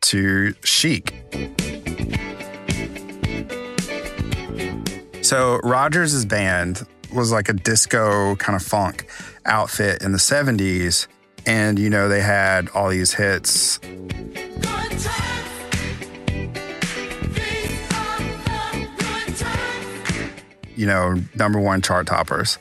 to 0.02 0.52
Chic. 0.64 1.14
So 5.22 5.60
Rodgers' 5.62 6.24
band 6.24 6.86
was 7.14 7.30
like 7.30 7.48
a 7.48 7.52
disco 7.52 8.34
kind 8.36 8.56
of 8.56 8.62
funk 8.62 9.06
outfit 9.46 10.02
in 10.02 10.10
the 10.10 10.18
70s. 10.18 11.06
And, 11.46 11.78
you 11.78 11.90
know, 11.90 12.08
they 12.08 12.20
had 12.20 12.68
all 12.70 12.88
these 12.88 13.14
hits. 13.14 13.78
You 20.76 20.86
know, 20.86 21.22
number 21.36 21.60
one 21.60 21.80
chart 21.80 22.08
toppers. 22.08 22.58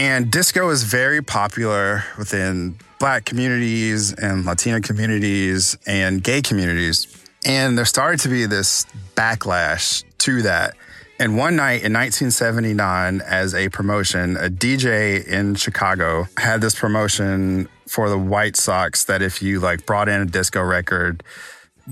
And 0.00 0.30
disco 0.30 0.70
is 0.70 0.82
very 0.82 1.22
popular 1.22 2.04
within 2.16 2.78
Black 2.98 3.26
communities 3.26 4.14
and 4.14 4.46
Latino 4.46 4.80
communities 4.80 5.76
and 5.86 6.24
gay 6.24 6.40
communities. 6.40 7.06
And 7.44 7.76
there 7.76 7.84
started 7.84 8.18
to 8.20 8.30
be 8.30 8.46
this 8.46 8.86
backlash 9.14 10.04
to 10.18 10.40
that 10.42 10.74
and 11.20 11.36
one 11.36 11.54
night 11.54 11.84
in 11.84 11.92
1979, 11.92 13.20
as 13.20 13.54
a 13.54 13.68
promotion, 13.68 14.38
a 14.38 14.48
DJ 14.48 15.22
in 15.22 15.54
Chicago 15.54 16.26
had 16.38 16.62
this 16.62 16.74
promotion 16.74 17.68
for 17.86 18.08
the 18.08 18.16
White 18.16 18.56
Sox 18.56 19.04
that 19.04 19.20
if 19.20 19.42
you 19.42 19.60
like 19.60 19.84
brought 19.84 20.08
in 20.08 20.22
a 20.22 20.24
disco 20.24 20.62
record, 20.62 21.22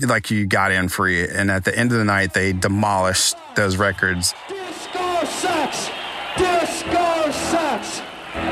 like 0.01 0.31
you 0.31 0.47
got 0.47 0.71
in 0.71 0.89
free. 0.89 1.29
And 1.29 1.51
at 1.51 1.63
the 1.63 1.77
end 1.77 1.91
of 1.91 1.99
the 1.99 2.05
night, 2.05 2.33
they 2.33 2.53
demolished 2.53 3.35
those 3.55 3.77
records. 3.77 4.33
Disco 4.47 5.23
sucks! 5.25 5.91
Disco 6.35 7.08
sucks! 7.31 8.01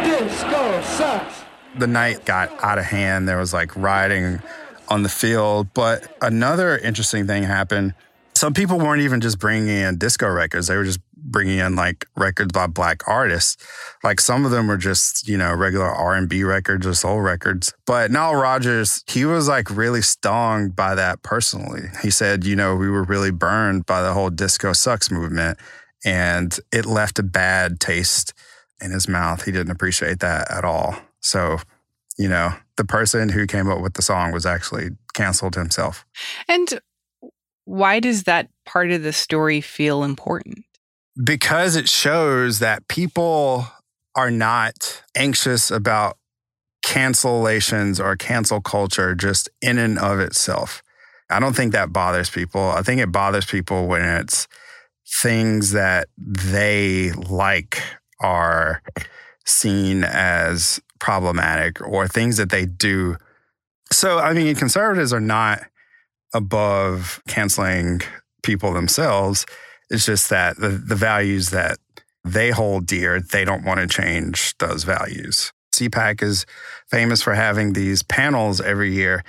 Disco 0.04 0.82
sucks! 0.82 1.44
The 1.78 1.88
night 1.88 2.26
got 2.26 2.52
out 2.64 2.78
of 2.78 2.86
hand. 2.86 3.28
There 3.28 3.38
was 3.38 3.54
like 3.54 3.76
rioting 3.76 4.42
on 4.90 5.04
the 5.04 5.10
field. 5.10 5.74
But 5.74 6.16
another 6.22 6.78
interesting 6.78 7.28
thing 7.28 7.44
happened 7.44 7.94
some 8.38 8.54
people 8.54 8.78
weren't 8.78 9.02
even 9.02 9.20
just 9.20 9.40
bringing 9.40 9.68
in 9.68 9.98
disco 9.98 10.30
records; 10.30 10.68
they 10.68 10.76
were 10.76 10.84
just 10.84 11.00
bringing 11.16 11.58
in 11.58 11.76
like 11.76 12.06
records 12.16 12.52
by 12.52 12.68
black 12.68 13.08
artists. 13.08 13.58
Like 14.04 14.22
some 14.22 14.46
of 14.46 14.52
them 14.52 14.68
were 14.68 14.78
just 14.78 15.28
you 15.28 15.38
know 15.38 15.54
regular 15.54 15.88
R 15.88 16.14
and 16.14 16.30
B 16.30 16.44
records 16.44 16.86
or 16.86 16.94
soul 16.94 17.20
records. 17.20 17.74
But 17.86 18.12
Nile 18.12 18.36
Rodgers, 18.36 19.04
he 19.08 19.26
was 19.26 19.48
like 19.48 19.70
really 19.76 20.04
stung 20.04 20.70
by 20.70 20.94
that 20.96 21.24
personally. 21.24 21.90
He 22.04 22.12
said, 22.12 22.46
you 22.46 22.56
know, 22.56 22.76
we 22.76 22.90
were 22.90 23.04
really 23.04 23.32
burned 23.32 23.88
by 23.88 24.04
the 24.04 24.14
whole 24.14 24.30
disco 24.30 24.72
sucks 24.74 25.10
movement, 25.10 25.58
and 26.06 26.58
it 26.72 26.86
left 26.86 27.18
a 27.18 27.24
bad 27.24 27.80
taste 27.80 28.34
in 28.82 28.92
his 28.92 29.08
mouth. 29.08 29.44
He 29.44 29.52
didn't 29.52 29.72
appreciate 29.72 30.20
that 30.20 30.52
at 30.52 30.64
all. 30.64 30.96
So, 31.22 31.58
you 32.18 32.28
know, 32.28 32.54
the 32.78 32.86
person 32.86 33.30
who 33.30 33.48
came 33.48 33.70
up 33.70 33.82
with 33.82 33.94
the 33.94 34.02
song 34.02 34.32
was 34.32 34.46
actually 34.46 34.90
canceled 35.14 35.56
himself. 35.56 36.06
And 36.48 36.80
why 37.66 38.00
does 38.00 38.24
that 38.24 38.50
part 38.66 38.92
of 38.92 39.04
the 39.04 39.14
story 39.14 39.62
feel 39.62 40.04
important? 40.04 40.66
Because 41.24 41.76
it 41.76 41.90
shows 41.90 42.60
that 42.60 42.88
people 42.88 43.68
are 44.16 44.32
not 44.32 45.04
anxious 45.16 45.72
about 45.72 46.18
cancellations 46.86 48.04
or 48.04 48.16
cancel 48.16 48.62
culture 48.62 49.14
just 49.16 49.50
in 49.62 49.78
and 49.78 50.00
of 50.00 50.20
itself. 50.20 50.82
I 51.30 51.40
don't 51.40 51.56
think 51.56 51.74
that 51.74 51.92
bothers 51.92 52.30
people. 52.30 52.62
I 52.62 52.82
think 52.82 53.02
it 53.02 53.12
bothers 53.12 53.46
people 53.46 53.88
when 53.88 54.04
it's 54.04 54.48
things 55.22 55.72
that 55.72 56.08
they 56.18 57.12
like 57.12 57.82
are 58.20 58.82
seen 59.46 60.04
as 60.04 60.80
problematic 61.00 61.82
or 61.82 62.08
things 62.08 62.38
that 62.38 62.50
they 62.50 62.66
do. 62.66 63.18
So, 63.92 64.20
I 64.20 64.34
mean, 64.34 64.56
conservatives 64.56 65.14
are 65.14 65.22
not 65.22 65.62
above 66.34 67.22
canceling 67.28 68.02
people 68.44 68.74
themselves. 68.74 69.46
It's 69.90 70.06
just 70.06 70.30
that 70.30 70.58
the, 70.58 70.70
the 70.70 70.96
values 70.96 71.52
that 71.52 71.78
they 72.24 72.52
hold 72.52 72.86
dear, 72.86 73.22
they 73.22 73.46
don't 73.46 73.64
want 73.64 73.80
to 73.80 73.88
change 73.88 74.58
those 74.58 74.84
values. 74.84 75.54
CPAC 75.74 76.22
is 76.22 76.46
famous 76.90 77.22
for 77.22 77.36
having 77.36 77.74
these 77.74 78.04
panels 78.04 78.60
every 78.60 78.94
year. 78.94 79.24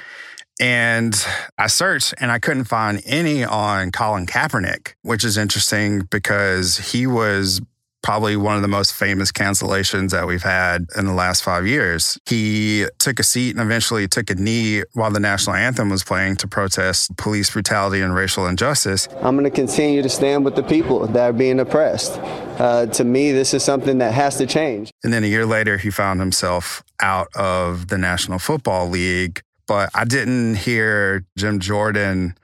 And 0.60 1.14
I 1.56 1.68
searched 1.68 2.14
and 2.18 2.32
I 2.32 2.40
couldn't 2.40 2.64
find 2.64 3.00
any 3.06 3.44
on 3.44 3.92
Colin 3.92 4.26
Kaepernick, 4.26 4.94
which 5.02 5.24
is 5.24 5.36
interesting 5.36 6.02
because 6.10 6.92
he 6.92 7.06
was 7.06 7.60
probably 8.02 8.36
one 8.36 8.56
of 8.56 8.62
the 8.62 8.68
most 8.68 8.94
famous 8.94 9.32
cancellations 9.32 10.10
that 10.10 10.26
we've 10.26 10.42
had 10.42 10.86
in 10.96 11.06
the 11.06 11.12
last 11.12 11.42
five 11.42 11.66
years. 11.66 12.18
He 12.26 12.86
took 12.98 13.18
a 13.18 13.22
seat 13.22 13.56
and 13.56 13.60
eventually 13.60 14.06
took 14.08 14.30
a 14.30 14.34
knee 14.34 14.82
while 14.92 15.10
the 15.10 15.20
national 15.20 15.56
anthem 15.56 15.90
was 15.90 16.04
playing 16.04 16.36
to 16.36 16.48
protest 16.48 17.16
police 17.16 17.50
brutality 17.50 18.00
and 18.00 18.14
racial 18.14 18.46
injustice. 18.46 19.08
I'm 19.20 19.36
going 19.36 19.44
to 19.44 19.50
continue 19.50 20.02
to 20.02 20.08
stand 20.08 20.44
with 20.44 20.56
the 20.56 20.62
people 20.62 21.06
that 21.06 21.30
are 21.30 21.32
being 21.32 21.60
oppressed. 21.60 22.18
Uh, 22.58 22.86
to 22.86 23.04
me, 23.04 23.32
this 23.32 23.54
is 23.54 23.62
something 23.62 23.98
that 23.98 24.14
has 24.14 24.36
to 24.38 24.46
change. 24.46 24.90
And 25.04 25.12
then 25.12 25.24
a 25.24 25.28
year 25.28 25.46
later, 25.46 25.76
he 25.76 25.90
found 25.90 26.20
himself 26.20 26.82
out 27.00 27.28
of 27.36 27.88
the 27.88 27.98
National 27.98 28.38
Football 28.38 28.88
League. 28.88 29.42
But 29.66 29.90
I 29.94 30.04
didn't 30.04 30.54
hear 30.54 31.24
Jim 31.36 31.60
Jordan 31.60 32.36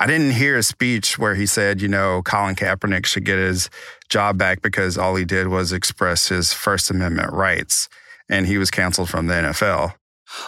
I 0.00 0.06
didn't 0.06 0.30
hear 0.30 0.56
a 0.56 0.62
speech 0.62 1.18
where 1.18 1.34
he 1.34 1.44
said, 1.44 1.82
you 1.82 1.88
know, 1.88 2.22
Colin 2.22 2.54
Kaepernick 2.54 3.04
should 3.04 3.26
get 3.26 3.36
his 3.38 3.68
job 4.08 4.38
back 4.38 4.62
because 4.62 4.96
all 4.96 5.14
he 5.14 5.26
did 5.26 5.48
was 5.48 5.72
express 5.72 6.28
his 6.28 6.54
First 6.54 6.90
Amendment 6.90 7.34
rights 7.34 7.90
and 8.26 8.46
he 8.46 8.56
was 8.56 8.70
canceled 8.70 9.10
from 9.10 9.26
the 9.26 9.34
NFL. 9.34 9.92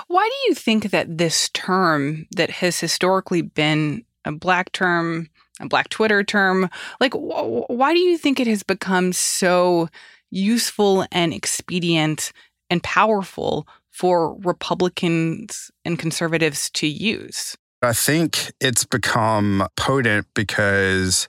Why 0.06 0.26
do 0.26 0.48
you 0.48 0.54
think 0.54 0.90
that 0.90 1.18
this 1.18 1.50
term 1.50 2.26
that 2.34 2.48
has 2.48 2.80
historically 2.80 3.42
been 3.42 4.06
a 4.24 4.32
black 4.32 4.72
term, 4.72 5.28
a 5.60 5.68
black 5.68 5.90
Twitter 5.90 6.24
term, 6.24 6.70
like 6.98 7.12
wh- 7.12 7.68
why 7.68 7.92
do 7.92 7.98
you 7.98 8.16
think 8.16 8.40
it 8.40 8.46
has 8.46 8.62
become 8.62 9.12
so 9.12 9.90
useful 10.30 11.04
and 11.12 11.34
expedient 11.34 12.32
and 12.70 12.82
powerful 12.82 13.68
for 13.90 14.34
Republicans 14.36 15.70
and 15.84 15.98
conservatives 15.98 16.70
to 16.70 16.86
use? 16.86 17.54
I 17.82 17.92
think 17.92 18.52
it's 18.60 18.84
become 18.84 19.66
potent 19.76 20.26
because 20.34 21.28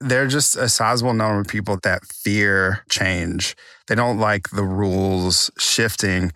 There 0.00 0.22
are 0.24 0.28
just 0.28 0.56
a 0.56 0.68
sizable 0.68 1.14
number 1.14 1.40
of 1.40 1.48
people 1.48 1.78
that 1.84 2.04
fear 2.06 2.84
change. 2.90 3.56
They 3.88 3.94
don't 3.96 4.18
like 4.18 4.50
the 4.50 4.64
rules 4.64 5.50
shifting. 5.58 6.32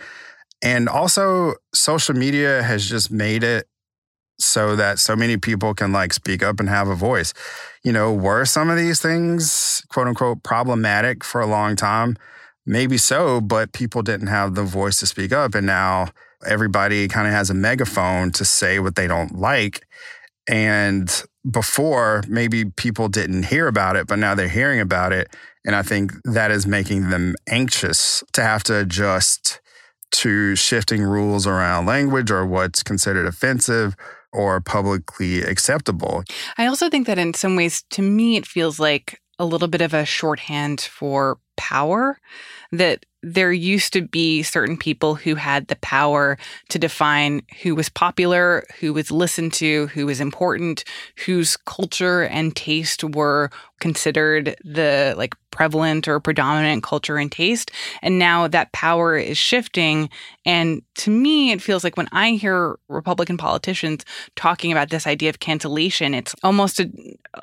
And 0.62 0.88
also, 0.88 1.54
social 1.74 2.14
media 2.16 2.62
has 2.62 2.88
just 2.88 3.10
made 3.10 3.44
it 3.44 3.66
so 4.38 4.76
that 4.76 4.98
so 4.98 5.16
many 5.16 5.36
people 5.38 5.74
can 5.74 5.92
like 5.92 6.12
speak 6.14 6.42
up 6.42 6.60
and 6.60 6.68
have 6.68 6.88
a 6.88 6.94
voice. 6.96 7.34
You 7.84 7.92
know, 7.92 8.12
were 8.12 8.44
some 8.46 8.70
of 8.70 8.76
these 8.78 9.00
things, 9.00 9.82
quote 9.90 10.08
unquote, 10.08 10.42
problematic 10.44 11.24
for 11.24 11.40
a 11.40 11.46
long 11.46 11.76
time? 11.76 12.16
Maybe 12.66 12.98
so, 12.98 13.40
but 13.40 13.72
people 13.72 14.02
didn't 14.02 14.28
have 14.28 14.54
the 14.54 14.64
voice 14.64 15.00
to 15.00 15.06
speak 15.06 15.32
up. 15.32 15.54
And 15.54 15.66
now 15.66 16.08
everybody 16.46 17.08
kind 17.08 17.26
of 17.26 17.32
has 17.32 17.50
a 17.50 17.54
megaphone 17.54 18.30
to 18.32 18.44
say 18.44 18.78
what 18.78 18.96
they 18.96 19.06
don't 19.06 19.38
like. 19.38 19.86
And 20.46 21.10
before, 21.50 22.22
maybe 22.28 22.66
people 22.66 23.08
didn't 23.08 23.44
hear 23.44 23.66
about 23.66 23.96
it, 23.96 24.06
but 24.06 24.18
now 24.18 24.34
they're 24.34 24.48
hearing 24.48 24.80
about 24.80 25.12
it. 25.12 25.28
And 25.64 25.74
I 25.74 25.82
think 25.82 26.12
that 26.24 26.50
is 26.50 26.66
making 26.66 27.10
them 27.10 27.34
anxious 27.48 28.22
to 28.32 28.42
have 28.42 28.62
to 28.64 28.78
adjust 28.80 29.60
to 30.12 30.54
shifting 30.54 31.02
rules 31.02 31.46
around 31.46 31.86
language 31.86 32.30
or 32.30 32.46
what's 32.46 32.82
considered 32.82 33.26
offensive 33.26 33.96
or 34.32 34.60
publicly 34.60 35.42
acceptable. 35.42 36.24
I 36.58 36.66
also 36.66 36.88
think 36.88 37.06
that 37.06 37.18
in 37.18 37.34
some 37.34 37.56
ways, 37.56 37.84
to 37.90 38.02
me, 38.02 38.36
it 38.36 38.46
feels 38.46 38.78
like 38.78 39.20
a 39.38 39.44
little 39.44 39.68
bit 39.68 39.80
of 39.80 39.94
a 39.94 40.04
shorthand 40.04 40.80
for 40.80 41.38
power 41.56 42.18
that 42.70 43.06
there 43.24 43.52
used 43.52 43.92
to 43.94 44.02
be 44.02 44.42
certain 44.42 44.76
people 44.76 45.14
who 45.14 45.34
had 45.34 45.68
the 45.68 45.76
power 45.76 46.36
to 46.68 46.78
define 46.78 47.42
who 47.62 47.74
was 47.74 47.88
popular, 47.88 48.66
who 48.80 48.92
was 48.92 49.10
listened 49.10 49.52
to, 49.54 49.86
who 49.88 50.06
was 50.06 50.20
important, 50.20 50.84
whose 51.24 51.56
culture 51.56 52.24
and 52.24 52.54
taste 52.54 53.02
were 53.02 53.50
considered 53.80 54.56
the 54.64 55.14
like 55.16 55.34
prevalent 55.50 56.06
or 56.06 56.20
predominant 56.20 56.82
culture 56.82 57.16
and 57.16 57.32
taste. 57.32 57.70
And 58.02 58.18
now 58.18 58.46
that 58.48 58.72
power 58.72 59.16
is 59.16 59.38
shifting. 59.38 60.10
And 60.44 60.82
to 60.96 61.10
me, 61.10 61.52
it 61.52 61.62
feels 61.62 61.84
like 61.84 61.96
when 61.96 62.08
I 62.12 62.32
hear 62.32 62.76
Republican 62.88 63.36
politicians 63.36 64.04
talking 64.36 64.70
about 64.70 64.90
this 64.90 65.06
idea 65.06 65.30
of 65.30 65.40
cancellation, 65.40 66.12
it's 66.12 66.34
almost 66.42 66.80
a, 66.80 66.90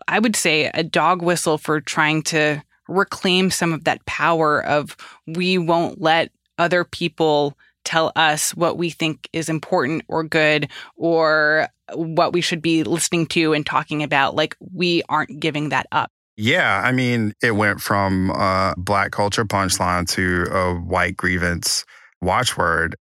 I 0.08 0.20
would 0.20 0.36
say, 0.36 0.70
a 0.74 0.84
dog 0.84 1.22
whistle 1.22 1.58
for 1.58 1.82
trying 1.82 2.22
to 2.24 2.62
reclaim 2.92 3.50
some 3.50 3.74
of 3.74 3.84
that 3.86 4.06
power 4.06 4.64
of 4.66 4.96
we 5.28 5.58
won't 5.58 6.02
let 6.02 6.32
other 6.58 6.84
people 6.84 7.58
tell 7.84 8.12
us 8.16 8.56
what 8.56 8.78
we 8.78 8.90
think 8.90 9.28
is 9.34 9.50
important 9.50 10.04
or 10.08 10.24
good 10.24 10.70
or 10.96 11.68
what 11.94 12.34
we 12.34 12.42
should 12.42 12.62
be 12.62 12.84
listening 12.84 13.26
to 13.26 13.54
and 13.54 13.66
talking 13.66 14.04
about. 14.04 14.36
Like 14.36 14.56
we 14.60 15.02
aren't 15.10 15.40
giving 15.40 15.70
that 15.70 15.88
up. 15.92 16.12
Yeah, 16.38 16.82
I 16.84 16.92
mean, 16.92 17.34
it 17.44 17.52
went 17.52 17.82
from 17.82 18.30
a 18.32 18.74
black 18.78 19.12
culture 19.12 19.46
punchline 19.46 20.08
to 20.10 20.46
a 20.52 20.76
white 20.76 21.18
grievance 21.18 21.86
watchword. 22.22 22.96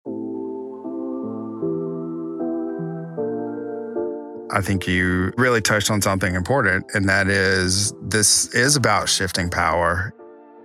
I 4.51 4.61
think 4.61 4.87
you 4.87 5.31
really 5.37 5.61
touched 5.61 5.91
on 5.91 6.01
something 6.01 6.33
important, 6.33 6.85
and 6.93 7.07
that 7.07 7.27
is 7.27 7.93
this 8.01 8.53
is 8.55 8.75
about 8.75 9.07
shifting 9.07 9.49
power. 9.49 10.13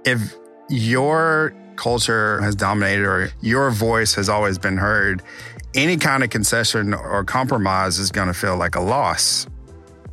If 0.05 0.35
your 0.71 1.55
culture 1.77 2.41
has 2.41 2.55
dominated 2.55 3.05
or 3.05 3.31
your 3.43 3.71
voice 3.71 4.15
has 4.15 4.29
always 4.29 4.59
been 4.59 4.79
heard, 4.79 5.23
any 5.75 5.97
kind 5.97 6.23
of 6.23 6.31
concession 6.31 6.95
or 6.95 7.25
compromise 7.25 7.99
is 7.99 8.11
going 8.11 8.29
to 8.29 8.35
feel 8.35 8.57
like 8.57 8.75
a 8.75 8.81
loss. 8.81 9.47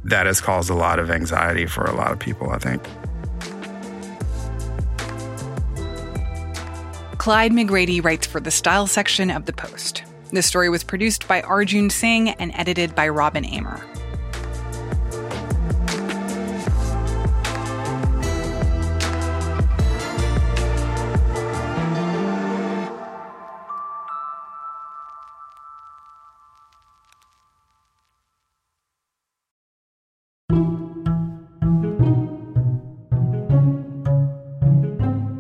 That 0.04 0.26
has 0.26 0.42
caused 0.42 0.72
a 0.72 0.74
lot 0.74 0.98
of 0.98 1.12
anxiety 1.12 1.68
for 1.68 1.86
a 1.86 1.94
lot 1.94 2.12
of 2.12 2.18
people, 2.18 2.50
I 2.50 2.58
think. 2.58 2.84
Clyde 7.20 7.52
McGrady 7.52 8.04
writes 8.04 8.26
for 8.26 8.40
the 8.40 8.50
style 8.50 8.88
section 8.88 9.30
of 9.30 9.46
The 9.46 9.54
Post. 9.54 10.04
This 10.34 10.46
story 10.46 10.70
was 10.70 10.82
produced 10.82 11.28
by 11.28 11.42
Arjun 11.42 11.90
Singh 11.90 12.30
and 12.30 12.54
edited 12.56 12.96
by 12.96 13.10
Robin 13.10 13.46
Amer. 13.46 13.86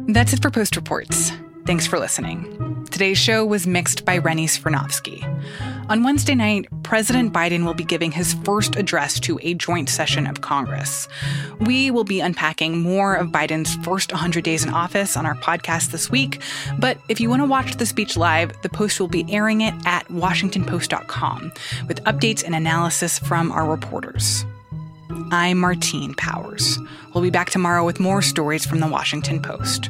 That's 0.09 0.33
it 0.33 0.41
for 0.41 0.51
Post 0.51 0.75
Reports. 0.75 1.31
Thanks 1.65 1.85
for 1.85 1.99
listening. 1.99 2.85
Today's 2.89 3.19
show 3.19 3.45
was 3.45 3.67
mixed 3.67 4.03
by 4.03 4.17
Rennie 4.17 4.47
Svirnovskiy. 4.47 5.23
On 5.89 6.03
Wednesday 6.03 6.33
night, 6.33 6.67
President 6.83 7.31
Biden 7.31 7.65
will 7.65 7.73
be 7.73 7.83
giving 7.83 8.11
his 8.11 8.33
first 8.43 8.75
address 8.75 9.19
to 9.21 9.39
a 9.43 9.53
joint 9.53 9.87
session 9.87 10.25
of 10.25 10.41
Congress. 10.41 11.07
We 11.59 11.91
will 11.91 12.03
be 12.03 12.19
unpacking 12.19 12.79
more 12.79 13.15
of 13.15 13.27
Biden's 13.27 13.75
first 13.85 14.11
100 14.11 14.43
days 14.43 14.65
in 14.65 14.73
office 14.73 15.15
on 15.15 15.25
our 15.25 15.35
podcast 15.35 15.91
this 15.91 16.09
week. 16.09 16.41
But 16.79 16.97
if 17.09 17.19
you 17.19 17.29
want 17.29 17.43
to 17.43 17.45
watch 17.47 17.75
the 17.75 17.85
speech 17.85 18.17
live, 18.17 18.59
the 18.63 18.69
Post 18.69 18.99
will 18.99 19.07
be 19.07 19.25
airing 19.29 19.61
it 19.61 19.73
at 19.85 20.07
WashingtonPost.com 20.07 21.51
with 21.87 22.03
updates 22.05 22.43
and 22.43 22.55
analysis 22.55 23.19
from 23.19 23.51
our 23.51 23.69
reporters. 23.69 24.45
I'm 25.31 25.59
Martine 25.59 26.15
Powers. 26.15 26.79
We'll 27.13 27.23
be 27.23 27.29
back 27.29 27.51
tomorrow 27.51 27.85
with 27.85 27.99
more 27.99 28.21
stories 28.21 28.65
from 28.65 28.79
the 28.79 28.87
Washington 28.87 29.41
Post. 29.41 29.89